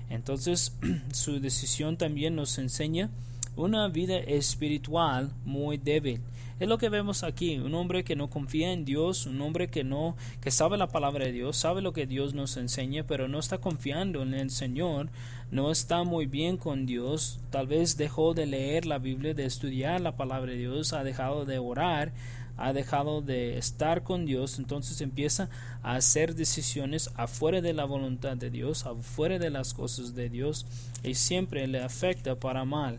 Entonces 0.09 0.77
su 1.13 1.39
decisión 1.39 1.97
también 1.97 2.35
nos 2.35 2.57
enseña 2.57 3.09
una 3.55 3.87
vida 3.87 4.17
espiritual 4.17 5.31
muy 5.45 5.77
débil. 5.77 6.21
Es 6.59 6.67
lo 6.67 6.77
que 6.77 6.89
vemos 6.89 7.23
aquí, 7.23 7.57
un 7.57 7.73
hombre 7.73 8.03
que 8.03 8.15
no 8.15 8.29
confía 8.29 8.71
en 8.71 8.85
Dios, 8.85 9.25
un 9.25 9.41
hombre 9.41 9.67
que 9.67 9.83
no 9.83 10.15
que 10.39 10.51
sabe 10.51 10.77
la 10.77 10.87
palabra 10.87 11.25
de 11.25 11.31
Dios, 11.31 11.57
sabe 11.57 11.81
lo 11.81 11.93
que 11.93 12.05
Dios 12.05 12.33
nos 12.33 12.57
enseña, 12.57 13.03
pero 13.05 13.27
no 13.27 13.39
está 13.39 13.57
confiando 13.57 14.21
en 14.21 14.33
el 14.33 14.49
Señor, 14.49 15.09
no 15.53 15.69
está 15.69 16.03
muy 16.03 16.25
bien 16.25 16.57
con 16.57 16.87
Dios, 16.87 17.39
tal 17.51 17.67
vez 17.67 17.95
dejó 17.95 18.33
de 18.33 18.47
leer 18.47 18.87
la 18.87 18.97
Biblia, 18.97 19.35
de 19.35 19.45
estudiar 19.45 20.01
la 20.01 20.17
palabra 20.17 20.51
de 20.51 20.57
Dios, 20.57 20.93
ha 20.93 21.03
dejado 21.03 21.45
de 21.45 21.59
orar, 21.59 22.11
ha 22.57 22.73
dejado 22.73 23.21
de 23.21 23.59
estar 23.59 24.01
con 24.01 24.25
Dios, 24.25 24.57
entonces 24.57 24.99
empieza 24.99 25.51
a 25.83 25.93
hacer 25.93 26.33
decisiones 26.33 27.11
afuera 27.13 27.61
de 27.61 27.73
la 27.73 27.85
voluntad 27.85 28.35
de 28.35 28.49
Dios, 28.49 28.87
afuera 28.87 29.37
de 29.37 29.51
las 29.51 29.75
cosas 29.75 30.15
de 30.15 30.27
Dios 30.27 30.65
y 31.03 31.13
siempre 31.13 31.67
le 31.67 31.83
afecta 31.83 32.33
para 32.33 32.65
mal. 32.65 32.97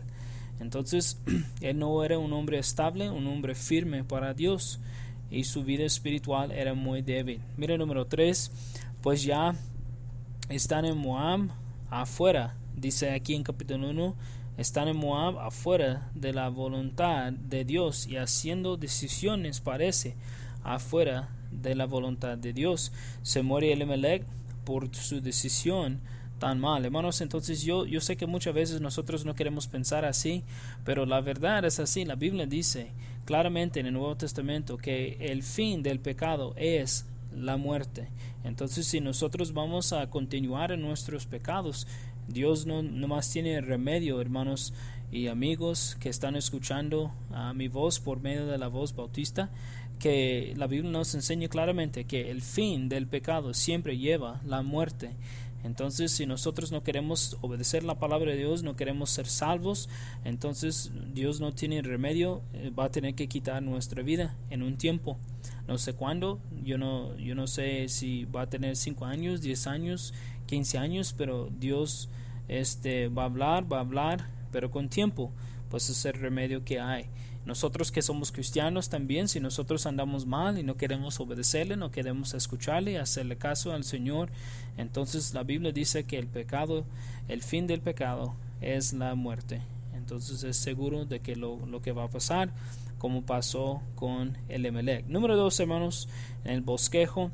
Entonces, 0.61 1.19
él 1.59 1.77
no 1.77 2.05
era 2.05 2.17
un 2.17 2.31
hombre 2.31 2.57
estable, 2.57 3.09
un 3.09 3.27
hombre 3.27 3.53
firme 3.53 4.05
para 4.05 4.33
Dios 4.33 4.79
y 5.29 5.43
su 5.43 5.65
vida 5.65 5.83
espiritual 5.83 6.53
era 6.53 6.73
muy 6.73 7.01
débil. 7.01 7.41
Mira 7.57 7.77
número 7.77 8.07
3, 8.07 8.49
pues 9.01 9.23
ya 9.23 9.55
están 10.47 10.85
en 10.85 10.97
Moab 10.97 11.49
afuera, 11.89 12.55
dice 12.75 13.11
aquí 13.11 13.35
en 13.35 13.43
capítulo 13.43 13.89
1, 13.89 14.15
están 14.57 14.87
en 14.87 14.97
Moab 14.97 15.39
afuera 15.39 16.09
de 16.13 16.33
la 16.33 16.49
voluntad 16.49 17.33
de 17.33 17.65
Dios 17.65 18.07
y 18.07 18.17
haciendo 18.17 18.77
decisiones, 18.77 19.59
parece, 19.59 20.15
afuera 20.63 21.29
de 21.51 21.75
la 21.75 21.85
voluntad 21.85 22.37
de 22.37 22.53
Dios. 22.53 22.91
Se 23.21 23.43
muere 23.43 23.73
Elimelech 23.73 24.23
por 24.63 24.93
su 24.95 25.21
decisión 25.21 25.99
tan 26.39 26.59
mal. 26.59 26.85
Hermanos, 26.85 27.21
entonces 27.21 27.63
yo, 27.63 27.85
yo 27.85 28.01
sé 28.01 28.17
que 28.17 28.25
muchas 28.25 28.53
veces 28.53 28.81
nosotros 28.81 29.25
no 29.25 29.35
queremos 29.35 29.67
pensar 29.67 30.05
así, 30.05 30.43
pero 30.83 31.05
la 31.05 31.21
verdad 31.21 31.65
es 31.65 31.79
así. 31.79 32.05
La 32.05 32.15
Biblia 32.15 32.45
dice 32.45 32.91
claramente 33.25 33.79
en 33.79 33.87
el 33.87 33.93
Nuevo 33.93 34.15
Testamento 34.15 34.77
que 34.77 35.17
el 35.19 35.43
fin 35.43 35.83
del 35.83 35.99
pecado 35.99 36.53
es 36.57 37.05
la 37.35 37.57
muerte. 37.57 38.09
Entonces, 38.43 38.87
si 38.87 39.01
nosotros 39.01 39.53
vamos 39.53 39.93
a 39.93 40.09
continuar 40.09 40.71
en 40.71 40.81
nuestros 40.81 41.25
pecados, 41.25 41.87
Dios 42.27 42.65
no, 42.65 42.81
más 42.83 43.29
tiene 43.31 43.61
remedio, 43.61 44.19
hermanos 44.19 44.73
y 45.11 45.27
amigos 45.27 45.95
que 45.99 46.09
están 46.09 46.35
escuchando 46.35 47.13
a 47.31 47.53
mi 47.53 47.67
voz 47.67 47.99
por 47.99 48.19
medio 48.19 48.47
de 48.47 48.57
la 48.57 48.67
voz 48.67 48.95
bautista, 48.95 49.51
que 49.99 50.53
la 50.57 50.67
Biblia 50.67 50.91
nos 50.91 51.15
enseña 51.15 51.47
claramente 51.47 52.05
que 52.05 52.31
el 52.31 52.41
fin 52.41 52.89
del 52.89 53.07
pecado 53.07 53.53
siempre 53.53 53.97
lleva 53.97 54.41
la 54.45 54.61
muerte. 54.61 55.15
Entonces, 55.65 56.11
si 56.11 56.27
nosotros 56.27 56.71
no 56.71 56.83
queremos 56.83 57.37
obedecer 57.41 57.83
la 57.83 57.97
palabra 57.97 58.31
de 58.31 58.37
Dios, 58.37 58.61
no 58.61 58.75
queremos 58.75 59.09
ser 59.09 59.25
salvos, 59.25 59.89
entonces 60.23 60.91
Dios 61.11 61.41
no 61.41 61.53
tiene 61.53 61.81
remedio, 61.81 62.43
eh, 62.53 62.69
va 62.69 62.85
a 62.85 62.91
tener 62.91 63.15
que 63.15 63.27
quitar 63.27 63.63
nuestra 63.63 64.03
vida 64.03 64.35
en 64.51 64.61
un 64.61 64.77
tiempo. 64.77 65.17
No 65.67 65.79
sé 65.79 65.93
cuándo, 65.93 66.39
yo 66.63 66.77
no, 66.77 67.17
yo 67.17 67.33
no 67.33 67.47
sé 67.47 67.89
si 67.89 68.25
va 68.25 68.43
a 68.43 68.49
tener 68.49 68.75
5 68.75 69.05
años, 69.05 69.41
10 69.41 69.65
años, 69.65 70.13
15 70.45 70.77
años, 70.77 71.15
pero 71.17 71.49
Dios 71.59 72.09
este, 72.47 73.07
va 73.07 73.23
a 73.23 73.25
hablar, 73.25 73.71
va 73.71 73.77
a 73.77 73.81
hablar, 73.81 74.29
pero 74.51 74.69
con 74.69 74.87
tiempo, 74.87 75.31
pues 75.71 75.89
es 75.89 76.05
el 76.05 76.13
remedio 76.13 76.63
que 76.63 76.79
hay. 76.79 77.07
Nosotros 77.45 77.91
que 77.91 78.01
somos 78.01 78.31
cristianos 78.31 78.89
también, 78.89 79.27
si 79.27 79.39
nosotros 79.39 79.85
andamos 79.85 80.25
mal 80.25 80.57
y 80.57 80.63
no 80.63 80.77
queremos 80.77 81.19
obedecerle, 81.19 81.77
no 81.77 81.91
queremos 81.91 82.33
escucharle, 82.33 82.97
hacerle 82.97 83.37
caso 83.37 83.71
al 83.71 83.83
Señor, 83.83 84.29
entonces 84.77 85.33
la 85.33 85.43
Biblia 85.43 85.71
dice 85.71 86.05
que 86.05 86.17
el 86.17 86.27
pecado, 86.27 86.85
el 87.27 87.43
fin 87.43 87.67
del 87.67 87.81
pecado 87.81 88.33
es 88.61 88.93
la 88.93 89.13
muerte. 89.13 89.61
Entonces 89.93 90.43
es 90.43 90.57
seguro 90.57 91.05
de 91.05 91.19
que 91.19 91.35
lo, 91.35 91.65
lo 91.67 91.81
que 91.81 91.91
va 91.91 92.05
a 92.05 92.09
pasar, 92.09 92.51
como 92.97 93.21
pasó 93.23 93.81
con 93.95 94.37
el 94.49 94.65
Emelec. 94.65 95.05
Número 95.07 95.35
dos, 95.35 95.59
hermanos, 95.59 96.09
en 96.43 96.53
el 96.53 96.61
bosquejo. 96.61 97.31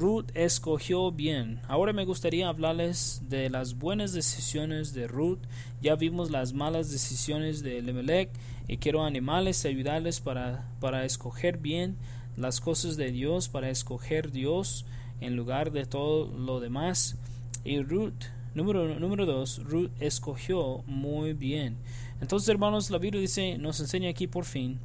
Ruth 0.00 0.30
escogió 0.32 1.12
bien. 1.12 1.60
Ahora 1.68 1.92
me 1.92 2.06
gustaría 2.06 2.48
hablarles 2.48 3.20
de 3.28 3.50
las 3.50 3.76
buenas 3.76 4.14
decisiones 4.14 4.94
de 4.94 5.06
Ruth. 5.06 5.40
Ya 5.82 5.94
vimos 5.94 6.30
las 6.30 6.54
malas 6.54 6.90
decisiones 6.90 7.62
de 7.62 7.76
Elimelech 7.76 8.30
y 8.66 8.78
quiero 8.78 9.04
animarles 9.04 9.62
y 9.62 9.68
ayudarles 9.68 10.20
para, 10.20 10.66
para 10.80 11.04
escoger 11.04 11.58
bien 11.58 11.98
las 12.38 12.62
cosas 12.62 12.96
de 12.96 13.12
Dios, 13.12 13.50
para 13.50 13.68
escoger 13.68 14.32
Dios 14.32 14.86
en 15.20 15.36
lugar 15.36 15.70
de 15.70 15.84
todo 15.84 16.34
lo 16.34 16.60
demás. 16.60 17.18
Y 17.62 17.82
Ruth, 17.82 18.24
número, 18.54 18.98
número 18.98 19.26
dos, 19.26 19.62
Ruth 19.62 19.90
escogió 20.00 20.82
muy 20.86 21.34
bien. 21.34 21.76
Entonces, 22.22 22.48
hermanos, 22.48 22.90
la 22.90 22.96
Biblia 22.96 23.20
dice, 23.20 23.58
nos 23.58 23.78
enseña 23.80 24.08
aquí 24.08 24.26
por 24.26 24.46
fin 24.46 24.78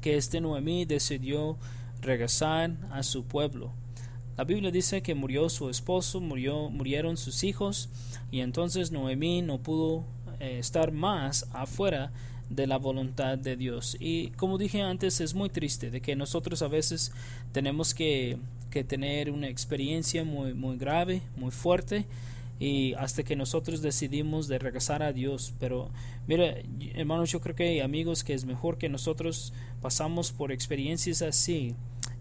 que 0.00 0.16
este 0.16 0.40
Noemí 0.40 0.86
decidió 0.86 1.56
regresar 2.00 2.72
a 2.90 3.04
su 3.04 3.22
pueblo. 3.22 3.72
La 4.38 4.44
Biblia 4.44 4.70
dice 4.70 5.02
que 5.02 5.16
murió 5.16 5.48
su 5.48 5.68
esposo, 5.68 6.20
murió, 6.20 6.70
murieron 6.70 7.16
sus 7.16 7.42
hijos, 7.42 7.88
y 8.30 8.38
entonces 8.38 8.92
Noemí 8.92 9.42
no 9.42 9.58
pudo 9.58 10.04
eh, 10.38 10.60
estar 10.60 10.92
más 10.92 11.48
afuera 11.52 12.12
de 12.48 12.68
la 12.68 12.78
voluntad 12.78 13.36
de 13.36 13.56
Dios. 13.56 13.96
Y 13.98 14.28
como 14.36 14.56
dije 14.56 14.80
antes, 14.80 15.20
es 15.20 15.34
muy 15.34 15.50
triste 15.50 15.90
de 15.90 16.00
que 16.00 16.14
nosotros 16.14 16.62
a 16.62 16.68
veces 16.68 17.10
tenemos 17.50 17.94
que, 17.94 18.38
que 18.70 18.84
tener 18.84 19.32
una 19.32 19.48
experiencia 19.48 20.22
muy, 20.22 20.54
muy 20.54 20.76
grave, 20.78 21.20
muy 21.36 21.50
fuerte, 21.50 22.06
y 22.60 22.94
hasta 22.94 23.24
que 23.24 23.34
nosotros 23.34 23.82
decidimos 23.82 24.46
de 24.46 24.60
regresar 24.60 25.02
a 25.02 25.12
Dios. 25.12 25.52
Pero 25.58 25.90
mira, 26.28 26.54
hermanos, 26.94 27.32
yo 27.32 27.40
creo 27.40 27.56
que 27.56 27.82
amigos 27.82 28.22
que 28.22 28.34
es 28.34 28.44
mejor 28.44 28.78
que 28.78 28.88
nosotros 28.88 29.52
pasamos 29.82 30.30
por 30.30 30.52
experiencias 30.52 31.22
así 31.22 31.74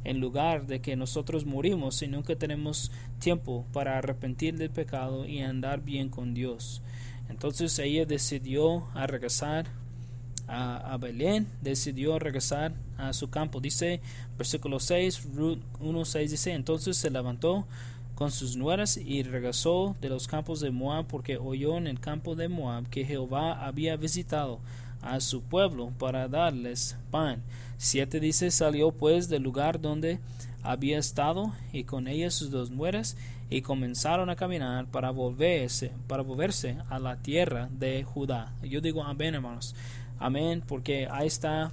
en 0.08 0.22
lugar 0.22 0.68
de 0.68 0.80
que 0.80 0.96
nosotros 0.96 1.46
morimos 1.46 2.02
y 2.02 2.08
nunca 2.08 2.36
tenemos 2.36 2.92
tiempo 3.20 3.66
para 3.74 3.98
arrepentir 3.98 4.58
del 4.58 4.70
pecado 4.70 5.26
y 5.26 5.42
andar 5.42 5.84
bien 5.84 6.08
con 6.08 6.34
Dios. 6.34 6.82
Entonces 7.30 7.78
ella 7.78 8.06
decidió 8.06 8.88
a 8.94 9.06
regresar 9.06 9.66
a, 10.48 10.96
Belén, 10.98 11.46
decidió 11.62 12.18
regresar 12.20 12.74
a 12.98 13.12
su 13.12 13.30
campo. 13.30 13.60
Dice, 13.60 14.00
versículo 14.38 14.80
6, 14.80 15.36
Ruth 15.36 15.60
1.6 15.82 16.30
dice, 16.30 16.54
entonces 16.54 16.96
se 16.96 17.10
levantó 17.10 17.68
con 18.16 18.32
sus 18.32 18.56
nueras 18.56 18.96
y 18.96 19.24
regresó 19.24 19.98
de 20.00 20.08
los 20.08 20.28
campos 20.28 20.62
de 20.62 20.72
Moab 20.72 21.06
porque 21.08 21.38
oyó 21.38 21.78
en 21.78 21.86
el 21.86 22.00
campo 22.00 22.36
de 22.36 22.48
Moab 22.48 22.88
que 22.90 23.04
Jehová 23.04 23.66
había 23.66 23.98
visitado 23.98 24.60
a 25.14 25.20
su 25.20 25.42
pueblo 25.42 25.92
para 25.98 26.28
darles 26.28 26.98
pan. 27.12 27.42
Siete 27.78 28.20
dice, 28.20 28.52
salió 28.52 28.92
pues 28.92 29.30
del 29.30 29.44
lugar 29.44 29.80
donde 29.82 30.20
había 30.64 30.98
estado 30.98 31.54
y 31.72 31.84
con 31.84 32.08
ella 32.08 32.32
sus 32.32 32.52
dos 32.52 32.72
nueras 32.72 33.18
y 33.50 33.62
comenzaron 33.62 34.30
a 34.30 34.36
caminar 34.36 34.88
para 34.88 35.12
volverse, 35.12 35.92
para 36.08 36.24
volverse 36.24 36.78
a 36.90 37.00
la 37.00 37.18
tierra 37.18 37.70
de 37.72 38.04
Judá. 38.04 38.54
Yo 38.62 38.82
digo 38.82 39.04
amén, 39.04 39.36
hermanos. 39.36 39.76
Amén, 40.20 40.64
porque 40.68 41.08
ahí 41.10 41.28
está 41.28 41.72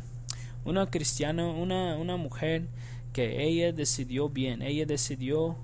una 0.65 0.91
cristiana, 0.91 1.47
una, 1.47 1.97
una 1.97 2.17
mujer 2.17 2.67
que 3.15 3.45
ella 3.45 3.73
decidió 3.73 4.29
bien, 4.29 4.61
ella 4.61 4.87
decidió, 4.87 5.57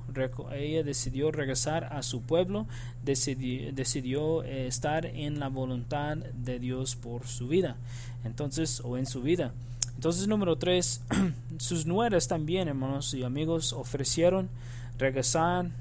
ella 0.52 0.84
decidió 0.84 1.32
regresar 1.32 1.92
a 1.92 2.04
su 2.04 2.22
pueblo, 2.22 2.68
decidió, 3.04 3.72
decidió 3.72 4.44
eh, 4.44 4.68
estar 4.68 5.04
en 5.04 5.40
la 5.40 5.48
voluntad 5.48 6.16
de 6.16 6.60
Dios 6.60 6.94
por 6.94 7.26
su 7.26 7.48
vida, 7.48 7.76
entonces, 8.22 8.80
o 8.84 8.96
en 8.96 9.04
su 9.04 9.20
vida. 9.20 9.52
Entonces, 9.96 10.28
número 10.28 10.58
tres, 10.58 11.02
sus 11.58 11.86
nueras 11.86 12.28
también, 12.28 12.68
hermanos 12.68 13.12
y 13.14 13.24
amigos, 13.24 13.72
ofrecieron 13.72 14.48
regresar 14.96 15.72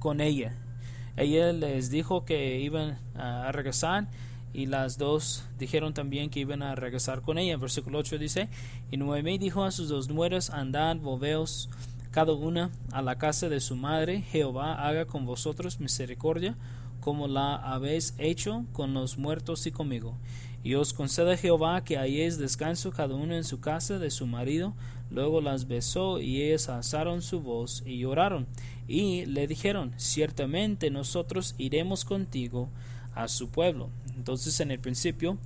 con 0.00 0.20
ella. 0.20 0.56
Ella 1.16 1.52
les 1.52 1.88
dijo 1.88 2.24
que 2.24 2.58
iban 2.58 2.98
a 3.14 3.52
regresar 3.52 4.08
y 4.54 4.66
las 4.66 4.96
dos 4.96 5.44
dijeron 5.58 5.92
también 5.92 6.30
que 6.30 6.40
iban 6.40 6.62
a 6.62 6.76
regresar 6.76 7.20
con 7.20 7.36
ella. 7.38 7.56
Versículo 7.56 7.98
8 7.98 8.18
dice, 8.18 8.48
y 8.90 8.96
Noemí 8.96 9.36
dijo 9.36 9.64
a 9.64 9.72
sus 9.72 9.88
dos 9.88 10.08
nueras, 10.08 10.48
andad, 10.50 10.96
volveos 10.96 11.68
cada 12.12 12.32
una 12.32 12.70
a 12.92 13.02
la 13.02 13.18
casa 13.18 13.48
de 13.48 13.58
su 13.58 13.74
madre, 13.74 14.22
Jehová 14.22 14.86
haga 14.86 15.06
con 15.06 15.26
vosotros 15.26 15.80
misericordia, 15.80 16.56
como 17.00 17.26
la 17.26 17.56
habéis 17.56 18.14
hecho 18.16 18.64
con 18.72 18.94
los 18.94 19.18
muertos 19.18 19.66
y 19.66 19.72
conmigo. 19.72 20.16
Y 20.62 20.76
os 20.76 20.94
conceda 20.94 21.36
Jehová 21.36 21.82
que 21.84 21.98
halléis 21.98 22.38
descanso 22.38 22.92
cada 22.92 23.16
uno 23.16 23.34
en 23.34 23.44
su 23.44 23.60
casa 23.60 23.98
de 23.98 24.10
su 24.10 24.26
marido. 24.26 24.72
Luego 25.10 25.42
las 25.42 25.66
besó 25.66 26.20
y 26.20 26.40
ellas 26.40 26.68
alzaron 26.70 27.20
su 27.20 27.40
voz 27.40 27.82
y 27.84 27.98
lloraron. 27.98 28.46
Y 28.88 29.26
le 29.26 29.46
dijeron, 29.46 29.92
ciertamente 29.98 30.90
nosotros 30.90 31.54
iremos 31.58 32.06
contigo 32.06 32.70
a 33.14 33.28
su 33.28 33.48
pueblo. 33.48 33.90
Entonces 34.16 34.60
en 34.60 34.70
el 34.70 34.78
principio 34.78 35.38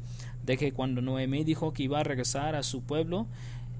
de 0.44 0.56
que 0.56 0.72
cuando 0.72 1.02
Noemí 1.02 1.44
dijo 1.44 1.72
que 1.72 1.84
iba 1.84 2.00
a 2.00 2.04
regresar 2.04 2.54
a 2.54 2.62
su 2.62 2.82
pueblo, 2.82 3.26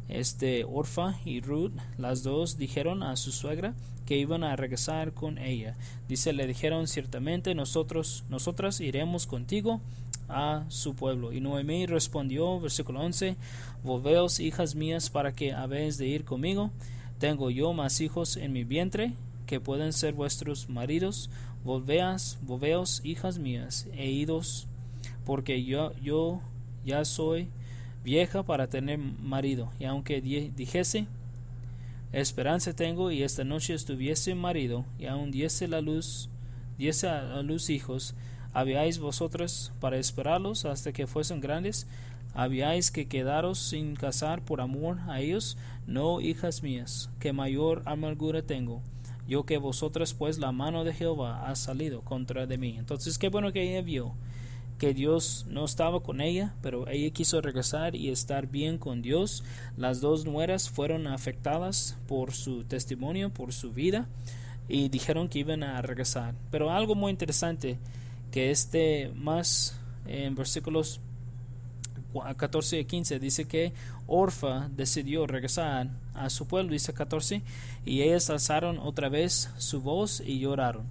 este 0.08 0.64
Orfa 0.64 1.16
y 1.24 1.40
Ruth, 1.40 1.72
las 1.98 2.22
dos 2.22 2.56
dijeron 2.56 3.02
a 3.02 3.16
su 3.16 3.30
suegra 3.30 3.74
que 4.06 4.16
iban 4.16 4.42
a 4.42 4.56
regresar 4.56 5.12
con 5.12 5.38
ella. 5.38 5.76
Dice, 6.08 6.32
le 6.32 6.46
dijeron 6.46 6.88
ciertamente 6.88 7.54
nosotros, 7.54 8.24
nosotras 8.30 8.80
iremos 8.80 9.26
contigo 9.26 9.82
a 10.28 10.64
su 10.68 10.94
pueblo. 10.94 11.32
Y 11.32 11.40
Noemí 11.40 11.86
respondió, 11.86 12.58
versículo 12.58 13.00
11, 13.00 13.36
Volveos, 13.84 14.40
hijas 14.40 14.74
mías, 14.74 15.10
para 15.10 15.32
que 15.32 15.52
habéis 15.52 15.98
de 15.98 16.06
ir 16.06 16.24
conmigo. 16.24 16.70
Tengo 17.18 17.50
yo 17.50 17.72
más 17.72 18.00
hijos 18.00 18.36
en 18.36 18.52
mi 18.52 18.64
vientre 18.64 19.12
que 19.48 19.58
pueden 19.58 19.92
ser 19.92 20.14
vuestros 20.14 20.68
maridos. 20.68 21.30
Volveas, 21.64 22.38
volveos, 22.42 23.00
hijas 23.02 23.38
mías, 23.38 23.88
e 23.94 24.08
idos 24.08 24.68
porque 25.24 25.64
yo, 25.64 25.92
yo 26.00 26.40
ya 26.84 27.04
soy 27.04 27.48
vieja 28.02 28.42
para 28.44 28.68
tener 28.68 28.98
marido, 28.98 29.70
y 29.78 29.84
aunque 29.84 30.22
dijese 30.22 31.06
esperanza 32.12 32.72
tengo 32.72 33.10
y 33.10 33.22
esta 33.22 33.44
noche 33.44 33.74
estuviese 33.74 34.34
marido, 34.34 34.86
y 34.98 35.06
aun 35.06 35.30
diese 35.30 35.68
la 35.68 35.82
luz, 35.82 36.30
diese 36.78 37.08
a 37.08 37.42
luz 37.42 37.68
hijos, 37.68 38.14
habíais 38.54 38.98
vosotros 38.98 39.72
para 39.80 39.98
esperarlos 39.98 40.64
hasta 40.64 40.92
que 40.92 41.06
fuesen 41.06 41.40
grandes, 41.40 41.86
habíais 42.32 42.90
que 42.90 43.06
quedaros 43.06 43.58
sin 43.58 43.96
casar 43.96 44.42
por 44.42 44.62
amor 44.62 44.98
a 45.08 45.20
ellos, 45.20 45.58
no 45.86 46.22
hijas 46.22 46.62
mías, 46.62 47.10
que 47.18 47.34
mayor 47.34 47.82
amargura 47.84 48.40
tengo, 48.40 48.80
yo 49.28 49.44
que 49.44 49.58
vosotras 49.58 50.14
pues 50.14 50.38
la 50.38 50.50
mano 50.50 50.82
de 50.82 50.94
Jehová 50.94 51.48
ha 51.48 51.54
salido 51.54 52.00
contra 52.00 52.46
de 52.46 52.58
mí. 52.58 52.76
Entonces 52.78 53.18
qué 53.18 53.28
bueno 53.28 53.52
que 53.52 53.62
ella 53.62 53.82
vio 53.82 54.14
que 54.78 54.94
Dios 54.94 55.44
no 55.48 55.64
estaba 55.64 56.00
con 56.00 56.20
ella, 56.20 56.54
pero 56.62 56.88
ella 56.88 57.10
quiso 57.10 57.40
regresar 57.40 57.96
y 57.96 58.10
estar 58.10 58.46
bien 58.46 58.78
con 58.78 59.02
Dios. 59.02 59.44
Las 59.76 60.00
dos 60.00 60.24
nueras 60.24 60.70
fueron 60.70 61.08
afectadas 61.08 61.98
por 62.06 62.32
su 62.32 62.64
testimonio, 62.64 63.30
por 63.30 63.52
su 63.52 63.72
vida, 63.72 64.08
y 64.68 64.88
dijeron 64.88 65.28
que 65.28 65.40
iban 65.40 65.64
a 65.64 65.82
regresar. 65.82 66.34
Pero 66.50 66.70
algo 66.70 66.94
muy 66.94 67.10
interesante, 67.10 67.78
que 68.30 68.50
este 68.50 69.10
más 69.14 69.78
en 70.06 70.34
versículos 70.36 71.00
14 72.36 72.80
y 72.80 72.84
15 72.84 73.18
dice 73.18 73.46
que 73.46 73.72
Orfa 74.06 74.68
decidió 74.74 75.26
regresar 75.26 75.90
a 76.14 76.30
su 76.30 76.46
pueblo, 76.46 76.72
dice 76.72 76.92
14, 76.92 77.42
y 77.84 78.02
ellas 78.02 78.30
alzaron 78.30 78.78
otra 78.78 79.08
vez 79.08 79.50
su 79.58 79.80
voz 79.80 80.22
y 80.24 80.38
lloraron. 80.38 80.86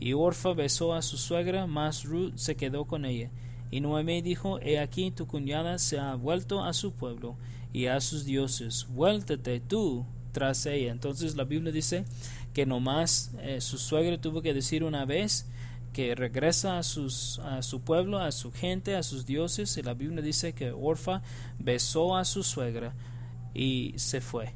Y 0.00 0.14
Orfa 0.14 0.52
besó 0.52 0.94
a 0.94 1.02
su 1.02 1.16
suegra, 1.16 1.66
mas 1.66 2.04
Ruth 2.04 2.32
se 2.36 2.56
quedó 2.56 2.84
con 2.86 3.04
ella. 3.04 3.30
Y 3.70 3.80
Noemí 3.80 4.20
dijo, 4.20 4.60
He 4.60 4.78
aquí 4.78 5.10
tu 5.10 5.26
cuñada 5.26 5.78
se 5.78 5.98
ha 5.98 6.14
vuelto 6.14 6.64
a 6.64 6.72
su 6.72 6.92
pueblo 6.92 7.36
y 7.72 7.86
a 7.86 8.00
sus 8.00 8.24
dioses, 8.24 8.86
vuéltete 8.90 9.60
tú 9.60 10.04
tras 10.32 10.66
ella. 10.66 10.92
Entonces 10.92 11.36
la 11.36 11.44
Biblia 11.44 11.72
dice 11.72 12.04
que 12.52 12.66
nomás 12.66 13.32
eh, 13.40 13.60
su 13.60 13.78
suegra 13.78 14.20
tuvo 14.20 14.42
que 14.42 14.54
decir 14.54 14.84
una 14.84 15.04
vez 15.04 15.46
que 15.92 16.14
regresa 16.14 16.78
a, 16.78 16.82
sus, 16.82 17.38
a 17.40 17.62
su 17.62 17.80
pueblo, 17.82 18.18
a 18.18 18.32
su 18.32 18.50
gente, 18.50 18.96
a 18.96 19.02
sus 19.02 19.26
dioses. 19.26 19.76
Y 19.76 19.82
la 19.82 19.94
Biblia 19.94 20.22
dice 20.22 20.52
que 20.52 20.72
Orfa 20.72 21.22
besó 21.58 22.16
a 22.16 22.24
su 22.24 22.42
suegra 22.42 22.94
y 23.54 23.94
se 23.96 24.20
fue. 24.20 24.54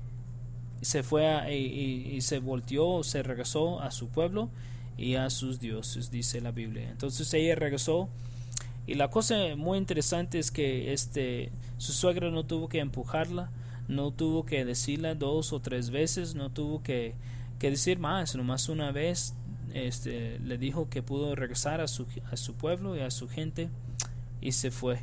Se 0.81 1.03
fue 1.03 1.55
y, 1.55 2.21
se 2.21 2.39
volteó, 2.39 3.03
se 3.03 3.23
regresó 3.23 3.81
a 3.81 3.91
su 3.91 4.09
pueblo 4.09 4.51
y 4.97 5.15
a 5.17 5.31
sus 5.31 5.61
dioses, 5.61 6.11
dice 6.11 6.41
la 6.41 6.53
Biblia. 6.53 6.91
Entonces 6.91 7.33
ella 7.35 7.55
regresó 7.55 8.09
y 8.87 8.95
la 8.95 9.09
cosa 9.09 9.57
muy 9.57 9.79
interesante 9.79 10.39
es 10.39 10.51
que 10.51 10.93
este 10.93 11.51
su 11.79 11.93
suegra 11.93 12.31
no 12.31 12.45
tuvo 12.45 12.69
que 12.69 12.79
empujarla, 12.79 13.51
no 13.89 14.13
tuvo 14.13 14.47
que 14.47 14.65
decirla 14.65 15.15
dos 15.15 15.53
o 15.53 15.61
tres 15.61 15.91
veces, 15.91 16.35
no 16.35 16.51
tuvo 16.51 16.83
que, 16.83 17.15
que 17.59 17.71
decir 17.71 17.99
más, 17.99 18.37
nomás 18.37 18.69
una 18.69 18.93
vez 18.93 19.35
este, 19.85 20.39
le 20.39 20.57
dijo 20.57 20.89
que 20.89 21.03
pudo 21.03 21.35
regresar 21.35 21.81
a 21.81 21.89
su, 21.89 22.07
a 22.31 22.37
su 22.37 22.55
pueblo 22.55 22.97
y 22.97 23.01
a 23.01 23.11
su 23.11 23.29
gente 23.29 23.69
y 24.41 24.53
se 24.53 24.71
fue. 24.71 25.01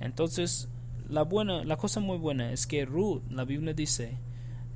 Entonces, 0.00 0.68
la, 1.08 1.22
buena, 1.22 1.64
la 1.64 1.76
cosa 1.76 2.00
muy 2.00 2.18
buena 2.18 2.52
es 2.52 2.66
que 2.66 2.84
Ruth, 2.84 3.22
la 3.30 3.44
Biblia 3.44 3.74
dice, 3.74 4.18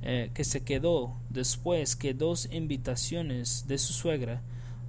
eh, 0.01 0.31
que 0.33 0.43
se 0.43 0.63
quedó 0.63 1.17
después 1.29 1.95
que 1.95 2.13
dos 2.13 2.49
invitaciones 2.51 3.67
de 3.67 3.77
su 3.77 3.93
suegra 3.93 4.41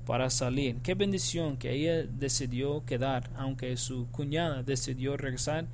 para 0.07 0.31
salir. 0.31 0.77
Qué 0.83 0.95
bendición 0.95 1.57
que 1.57 1.73
ella 1.73 2.09
decidió 2.11 2.85
quedar, 2.85 3.31
aunque 3.37 3.77
su 3.77 4.09
cuñada 4.11 4.63
decidió 4.63 5.17
regresar 5.17 5.67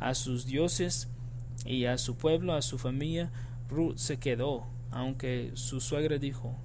a 0.00 0.14
sus 0.14 0.46
dioses 0.46 1.08
y 1.64 1.84
a 1.84 1.98
su 1.98 2.16
pueblo, 2.16 2.54
a 2.54 2.62
su 2.62 2.78
familia. 2.78 3.30
Ruth 3.68 3.96
se 3.96 4.18
quedó, 4.18 4.66
aunque 4.90 5.50
su 5.54 5.80
suegra 5.80 6.18
dijo, 6.18 6.56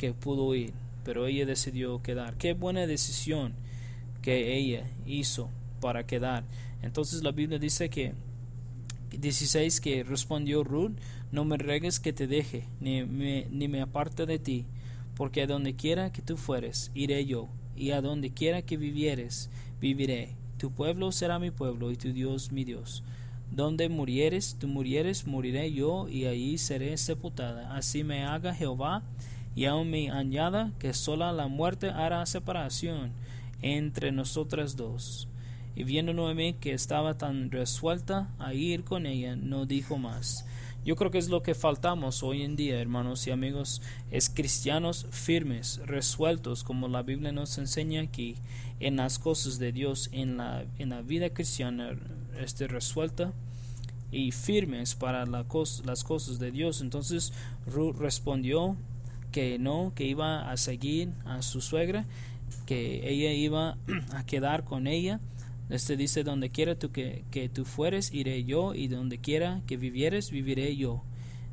que 0.00 0.14
pudo 0.14 0.54
ir, 0.54 0.72
pero 1.04 1.26
ella 1.26 1.44
decidió 1.44 2.02
quedar. 2.02 2.34
Qué 2.38 2.54
buena 2.54 2.86
decisión 2.86 3.52
que 4.22 4.56
ella 4.56 4.86
hizo 5.04 5.50
para 5.82 6.06
quedar. 6.06 6.44
Entonces 6.80 7.22
la 7.22 7.32
Biblia 7.32 7.58
dice 7.58 7.90
que 7.90 8.14
16 9.10 9.78
que 9.82 10.02
respondió 10.02 10.64
Ruth, 10.64 10.92
no 11.32 11.44
me 11.44 11.58
regues 11.58 12.00
que 12.00 12.14
te 12.14 12.26
deje, 12.26 12.64
ni 12.80 13.04
me, 13.04 13.46
ni 13.50 13.68
me 13.68 13.82
aparte 13.82 14.24
de 14.24 14.38
ti, 14.38 14.64
porque 15.16 15.42
a 15.42 15.46
donde 15.46 15.76
quiera 15.76 16.12
que 16.12 16.22
tú 16.22 16.38
fueres, 16.38 16.90
iré 16.94 17.26
yo, 17.26 17.50
y 17.76 17.90
a 17.90 18.00
donde 18.00 18.30
quiera 18.30 18.62
que 18.62 18.78
vivieres, 18.78 19.50
viviré. 19.82 20.34
Tu 20.56 20.70
pueblo 20.70 21.12
será 21.12 21.38
mi 21.38 21.50
pueblo, 21.50 21.90
y 21.90 21.96
tu 21.96 22.14
Dios 22.14 22.52
mi 22.52 22.64
Dios. 22.64 23.02
Donde 23.50 23.90
murieres, 23.90 24.56
tú 24.58 24.66
murieres, 24.66 25.26
moriré 25.26 25.70
yo, 25.72 26.08
y 26.08 26.24
allí 26.24 26.56
seré 26.56 26.96
sepultada. 26.96 27.76
Así 27.76 28.02
me 28.02 28.24
haga 28.24 28.54
Jehová, 28.54 29.02
y 29.54 29.64
aun 29.64 29.90
me 29.90 30.10
añada 30.10 30.72
que 30.78 30.94
sola 30.94 31.32
la 31.32 31.48
muerte 31.48 31.90
hará 31.90 32.24
separación 32.26 33.12
entre 33.62 34.12
nosotras 34.12 34.76
dos. 34.76 35.28
Y 35.74 35.84
viendo 35.84 36.12
Noemí 36.12 36.54
que 36.54 36.72
estaba 36.72 37.16
tan 37.16 37.50
resuelta 37.50 38.28
a 38.38 38.54
ir 38.54 38.84
con 38.84 39.06
ella, 39.06 39.36
no 39.36 39.66
dijo 39.66 39.98
más. 39.98 40.44
Yo 40.84 40.96
creo 40.96 41.10
que 41.10 41.18
es 41.18 41.28
lo 41.28 41.42
que 41.42 41.54
faltamos 41.54 42.22
hoy 42.22 42.42
en 42.42 42.56
día, 42.56 42.80
hermanos 42.80 43.26
y 43.26 43.30
amigos, 43.30 43.82
es 44.10 44.30
cristianos 44.30 45.06
firmes, 45.10 45.78
resueltos, 45.84 46.64
como 46.64 46.88
la 46.88 47.02
Biblia 47.02 47.32
nos 47.32 47.58
enseña 47.58 48.00
aquí, 48.00 48.36
en 48.80 48.96
las 48.96 49.18
cosas 49.18 49.58
de 49.58 49.72
Dios, 49.72 50.08
en 50.12 50.38
la, 50.38 50.64
en 50.78 50.88
la 50.88 51.02
vida 51.02 51.28
cristiana, 51.30 51.98
este, 52.40 52.66
resuelta 52.66 53.32
y 54.10 54.32
firmes 54.32 54.94
para 54.94 55.26
la 55.26 55.44
las 55.84 56.02
cosas 56.02 56.38
de 56.38 56.50
Dios. 56.50 56.80
Entonces 56.80 57.32
Ruth 57.66 57.96
respondió 57.98 58.76
que 59.30 59.58
no, 59.58 59.92
que 59.94 60.04
iba 60.04 60.50
a 60.50 60.56
seguir 60.56 61.10
a 61.24 61.42
su 61.42 61.60
suegra, 61.60 62.06
que 62.66 63.08
ella 63.08 63.32
iba 63.32 63.76
a 64.12 64.24
quedar 64.24 64.64
con 64.64 64.86
ella. 64.86 65.20
Este 65.68 65.96
dice, 65.96 66.24
donde 66.24 66.50
quiera 66.50 66.76
tú 66.76 66.90
que, 66.90 67.24
que 67.30 67.48
tú 67.48 67.64
fueres, 67.64 68.12
iré 68.12 68.44
yo, 68.44 68.74
y 68.74 68.88
donde 68.88 69.18
quiera 69.18 69.62
que 69.66 69.76
vivieres, 69.76 70.30
viviré 70.30 70.76
yo. 70.76 71.02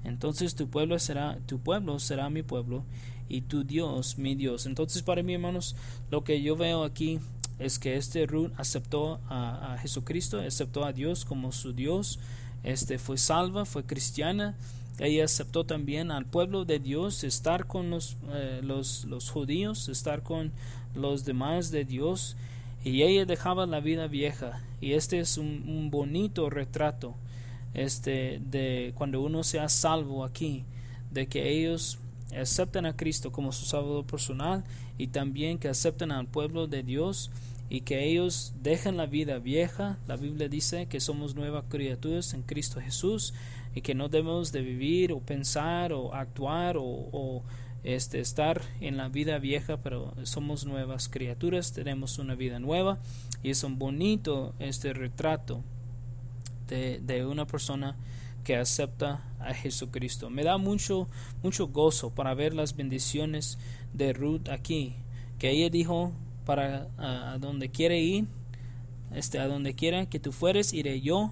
Entonces 0.04 0.56
tu 0.56 0.70
pueblo 0.70 0.98
será, 1.00 1.38
tu 1.46 1.60
pueblo 1.60 2.00
será 2.00 2.30
mi 2.30 2.42
pueblo, 2.42 2.84
y 3.30 3.42
tu 3.42 3.64
Dios 3.64 4.18
mi 4.18 4.36
Dios. 4.36 4.66
Entonces, 4.66 5.04
para 5.04 5.24
mí, 5.24 5.34
hermanos, 5.34 5.76
lo 6.10 6.24
que 6.24 6.42
yo 6.42 6.56
veo 6.56 6.84
aquí 6.84 7.20
es 7.60 7.80
que 7.80 7.96
este 7.96 8.26
Ruth 8.26 8.52
aceptó 8.58 9.20
a, 9.28 9.74
a 9.74 9.78
Jesucristo, 9.80 10.40
aceptó 10.40 10.86
a 10.86 10.94
Dios 10.94 11.26
como 11.26 11.52
su 11.52 11.74
Dios, 11.74 12.20
este 12.64 12.98
fue 12.98 13.18
salva, 13.18 13.66
fue 13.66 13.86
cristiana, 13.86 14.56
ella 15.00 15.26
aceptó 15.26 15.64
también 15.64 16.12
al 16.12 16.26
pueblo 16.26 16.66
de 16.66 16.80
Dios, 16.80 17.24
estar 17.24 17.68
con 17.68 17.90
los, 17.90 18.18
eh, 18.32 18.62
los, 18.64 19.06
los, 19.06 19.30
judíos, 19.30 19.90
estar 19.90 20.24
con 20.24 20.52
los 20.96 21.24
demás 21.24 21.70
de 21.70 21.86
Dios, 21.86 22.36
y 22.84 23.04
ella 23.04 23.26
dejaba 23.26 23.66
la 23.66 23.80
vida 23.80 24.08
vieja. 24.08 24.62
Y 24.82 24.94
este 24.94 25.20
es 25.20 25.38
un, 25.38 25.90
bonito 25.92 26.50
retrato 26.50 27.16
este, 27.74 28.40
de 28.50 28.94
cuando 28.96 29.22
uno 29.22 29.44
sea 29.44 29.70
salvo 29.70 30.24
aquí, 30.24 30.64
de 31.12 31.28
que 31.28 31.50
ellos 31.50 32.00
acepten 32.36 32.86
a 32.86 32.96
Cristo 32.96 33.32
como 33.32 33.52
su 33.52 33.66
Salvador 33.66 34.06
personal 34.06 34.64
y 34.98 35.08
también 35.08 35.60
que 35.60 35.70
acepten 35.70 36.12
al 36.12 36.28
pueblo 36.28 36.68
de 36.68 36.84
Dios 36.84 37.32
y 37.70 37.82
que 37.82 38.06
ellos 38.06 38.54
dejen 38.62 38.98
la 38.98 39.06
vida 39.06 39.40
vieja. 39.40 39.98
La 40.08 40.16
Biblia 40.16 40.50
dice 40.50 40.88
que 40.88 41.00
somos 41.00 41.36
nuevas 41.36 41.66
criaturas 41.70 42.34
en 42.34 42.42
Cristo 42.42 42.82
Jesús 42.82 43.34
y 43.78 43.82
que 43.82 43.94
no 43.94 44.10
debemos 44.10 44.52
de 44.52 44.62
vivir 44.62 45.14
o 45.14 45.20
pensar 45.20 45.94
o 45.94 46.12
actuar 46.16 46.78
o, 46.80 47.44
este, 47.84 48.20
estar 48.20 48.60
en 48.82 48.98
la 48.98 49.08
vida 49.08 49.38
vieja, 49.38 49.78
pero 49.78 50.16
somos 50.24 50.66
nuevas 50.66 51.08
criaturas, 51.10 51.74
tenemos 51.74 52.18
una 52.18 52.34
vida 52.34 52.58
nueva 52.60 52.98
y 53.44 53.52
es 53.52 53.64
un 53.64 53.78
bonito 53.78 54.56
este 54.58 54.94
retrato 54.94 55.62
de, 56.68 57.00
de 57.00 57.24
una 57.28 57.46
persona 57.46 57.96
que 58.44 58.56
acepta 58.56 59.24
a 59.40 59.54
Jesucristo. 59.54 60.32
Me 60.32 60.44
da 60.44 60.58
mucho, 60.58 61.08
mucho 61.44 61.68
gozo 61.68 62.10
para 62.10 62.34
ver 62.34 62.56
las 62.56 62.76
bendiciones 62.76 63.60
de 63.94 64.12
Ruth 64.12 64.50
aquí, 64.50 64.96
que 65.38 65.52
ella 65.52 65.70
dijo 65.70 66.14
para 66.48 66.88
a, 66.98 67.38
donde 67.40 67.70
quiere 67.70 68.02
ir, 68.02 68.26
este, 69.14 69.38
a 69.38 69.48
donde 69.48 69.76
quiera 69.76 70.08
que 70.08 70.20
tú 70.20 70.32
fueres, 70.32 70.74
iré 70.74 71.00
yo 71.00 71.32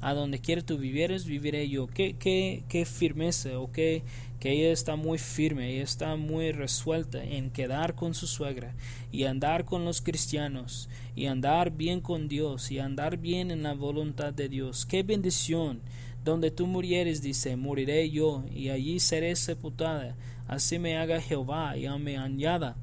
a 0.00 0.14
donde 0.14 0.38
quiera 0.40 0.62
tú 0.62 0.78
vivieres, 0.78 1.26
viviré 1.26 1.68
yo. 1.68 1.86
Qué, 1.86 2.16
qué, 2.18 2.64
qué 2.68 2.84
firmeza, 2.84 3.58
o 3.58 3.72
qué, 3.72 4.02
que 4.40 4.52
ella 4.52 4.72
está 4.72 4.96
muy 4.96 5.18
firme, 5.18 5.70
ella 5.70 5.82
está 5.82 6.16
muy 6.16 6.52
resuelta 6.52 7.22
en 7.22 7.50
quedar 7.50 7.94
con 7.94 8.14
su 8.14 8.26
suegra 8.26 8.74
y 9.10 9.24
andar 9.24 9.64
con 9.64 9.84
los 9.84 10.00
cristianos 10.02 10.88
y 11.14 11.26
andar 11.26 11.70
bien 11.70 12.00
con 12.00 12.28
Dios 12.28 12.70
y 12.70 12.78
andar 12.78 13.16
bien 13.16 13.50
en 13.50 13.62
la 13.62 13.74
voluntad 13.74 14.32
de 14.32 14.48
Dios. 14.48 14.86
Qué 14.86 15.02
bendición. 15.02 15.80
Donde 16.24 16.50
tú 16.50 16.66
murieres, 16.66 17.22
dice, 17.22 17.54
moriré 17.54 18.10
yo, 18.10 18.44
y 18.52 18.70
allí 18.70 18.98
seré 18.98 19.36
sepultada. 19.36 20.16
Así 20.48 20.76
me 20.76 20.96
haga 20.96 21.20
Jehová, 21.20 21.76
y 21.76 21.88
me 22.00 22.18
añada 22.18 22.76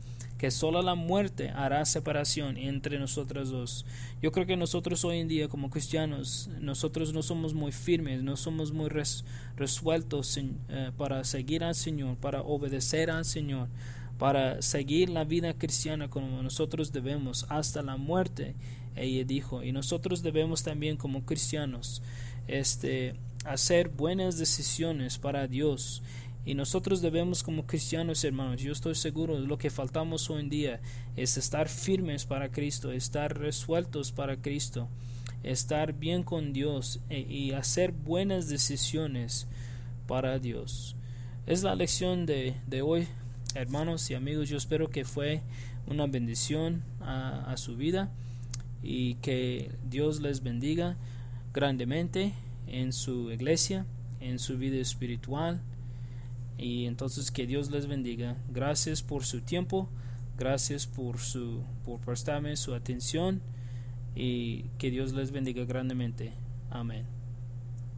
que 0.44 0.52
solo 0.52 0.82
la 0.82 0.94
muerte 0.94 1.52
hará 1.52 1.86
separación 1.86 2.58
entre 2.58 3.00
nosotros 3.00 3.50
dos. 3.50 3.86
Yo 4.22 4.34
creo 4.34 4.46
que 4.46 4.58
nosotros 4.58 5.06
hoy 5.06 5.20
en 5.20 5.30
día 5.30 5.48
como 5.48 5.70
cristianos, 5.70 6.50
nosotros 6.60 7.14
no 7.14 7.24
somos 7.24 7.54
muy 7.54 7.72
firmes, 7.72 8.24
no 8.24 8.36
somos 8.36 8.74
muy 8.74 8.90
resueltos 9.56 10.38
eh, 10.38 10.92
para 10.98 11.24
seguir 11.24 11.64
al 11.64 11.76
Señor, 11.76 12.18
para 12.18 12.42
obedecer 12.42 13.10
al 13.10 13.24
Señor, 13.24 13.70
para 14.20 14.62
seguir 14.62 15.08
la 15.10 15.24
vida 15.24 15.54
cristiana 15.54 16.10
como 16.10 16.44
nosotros 16.44 16.92
debemos 16.92 17.46
hasta 17.48 17.82
la 17.82 17.96
muerte. 17.96 18.58
Ella 18.98 19.24
dijo, 19.24 19.64
y 19.64 19.72
nosotros 19.72 20.24
debemos 20.24 20.62
también 20.62 20.98
como 20.98 21.24
cristianos 21.24 22.02
este, 22.50 23.16
hacer 23.46 23.88
buenas 23.88 24.38
decisiones 24.38 25.20
para 25.20 25.48
Dios 25.48 26.04
y 26.46 26.56
nosotros 26.56 27.02
debemos 27.02 27.42
como 27.42 27.66
cristianos, 27.66 28.24
hermanos, 28.24 28.62
yo 28.62 28.74
estoy 28.74 28.96
seguro 28.96 29.40
lo 29.40 29.58
que 29.58 29.70
faltamos 29.70 30.30
hoy 30.30 30.42
en 30.42 30.50
día 30.50 30.82
es 31.16 31.38
estar 31.38 31.70
firmes 31.70 32.26
para 32.26 32.52
Cristo, 32.52 32.92
estar 32.92 33.38
resueltos 33.38 34.12
para 34.12 34.36
Cristo, 34.36 34.90
estar 35.44 35.94
bien 35.94 36.24
con 36.24 36.52
Dios 36.52 37.00
e, 37.10 37.22
y 37.22 37.52
hacer 37.54 37.94
buenas 37.94 38.50
decisiones 38.50 39.48
para 40.06 40.38
Dios. 40.38 40.98
Es 41.46 41.64
la 41.64 41.76
lección 41.76 42.26
de, 42.26 42.56
de 42.68 42.82
hoy, 42.82 43.08
hermanos 43.56 44.10
y 44.10 44.16
amigos. 44.16 44.50
Yo 44.50 44.58
espero 44.58 44.90
que 44.90 45.06
fue 45.06 45.42
una 45.88 46.08
bendición 46.08 46.84
a 47.02 47.56
su 47.58 47.76
vida 47.76 48.12
y 48.82 49.16
que 49.16 49.72
Dios 49.90 50.22
les 50.22 50.44
bendiga 50.44 50.98
grandemente 51.54 52.34
en 52.68 52.92
su 52.92 53.32
iglesia, 53.32 53.86
en 54.20 54.40
su 54.40 54.58
vida 54.58 54.78
espiritual 54.78 55.62
y 56.58 56.86
entonces 56.86 57.32
que 57.32 57.48
Dios 57.48 57.72
les 57.72 57.88
bendiga. 57.88 58.38
Gracias 58.50 59.02
por 59.02 59.26
su 59.26 59.42
tiempo, 59.42 59.90
gracias 60.38 60.88
por 60.88 61.20
su 61.20 61.64
por 61.86 62.00
prestarme 62.00 62.56
su 62.56 62.74
atención 62.74 63.42
y 64.16 64.64
que 64.78 64.92
Dios 64.92 65.14
les 65.14 65.32
bendiga 65.32 65.66
grandemente. 65.66 66.34
Amén. 66.70 67.13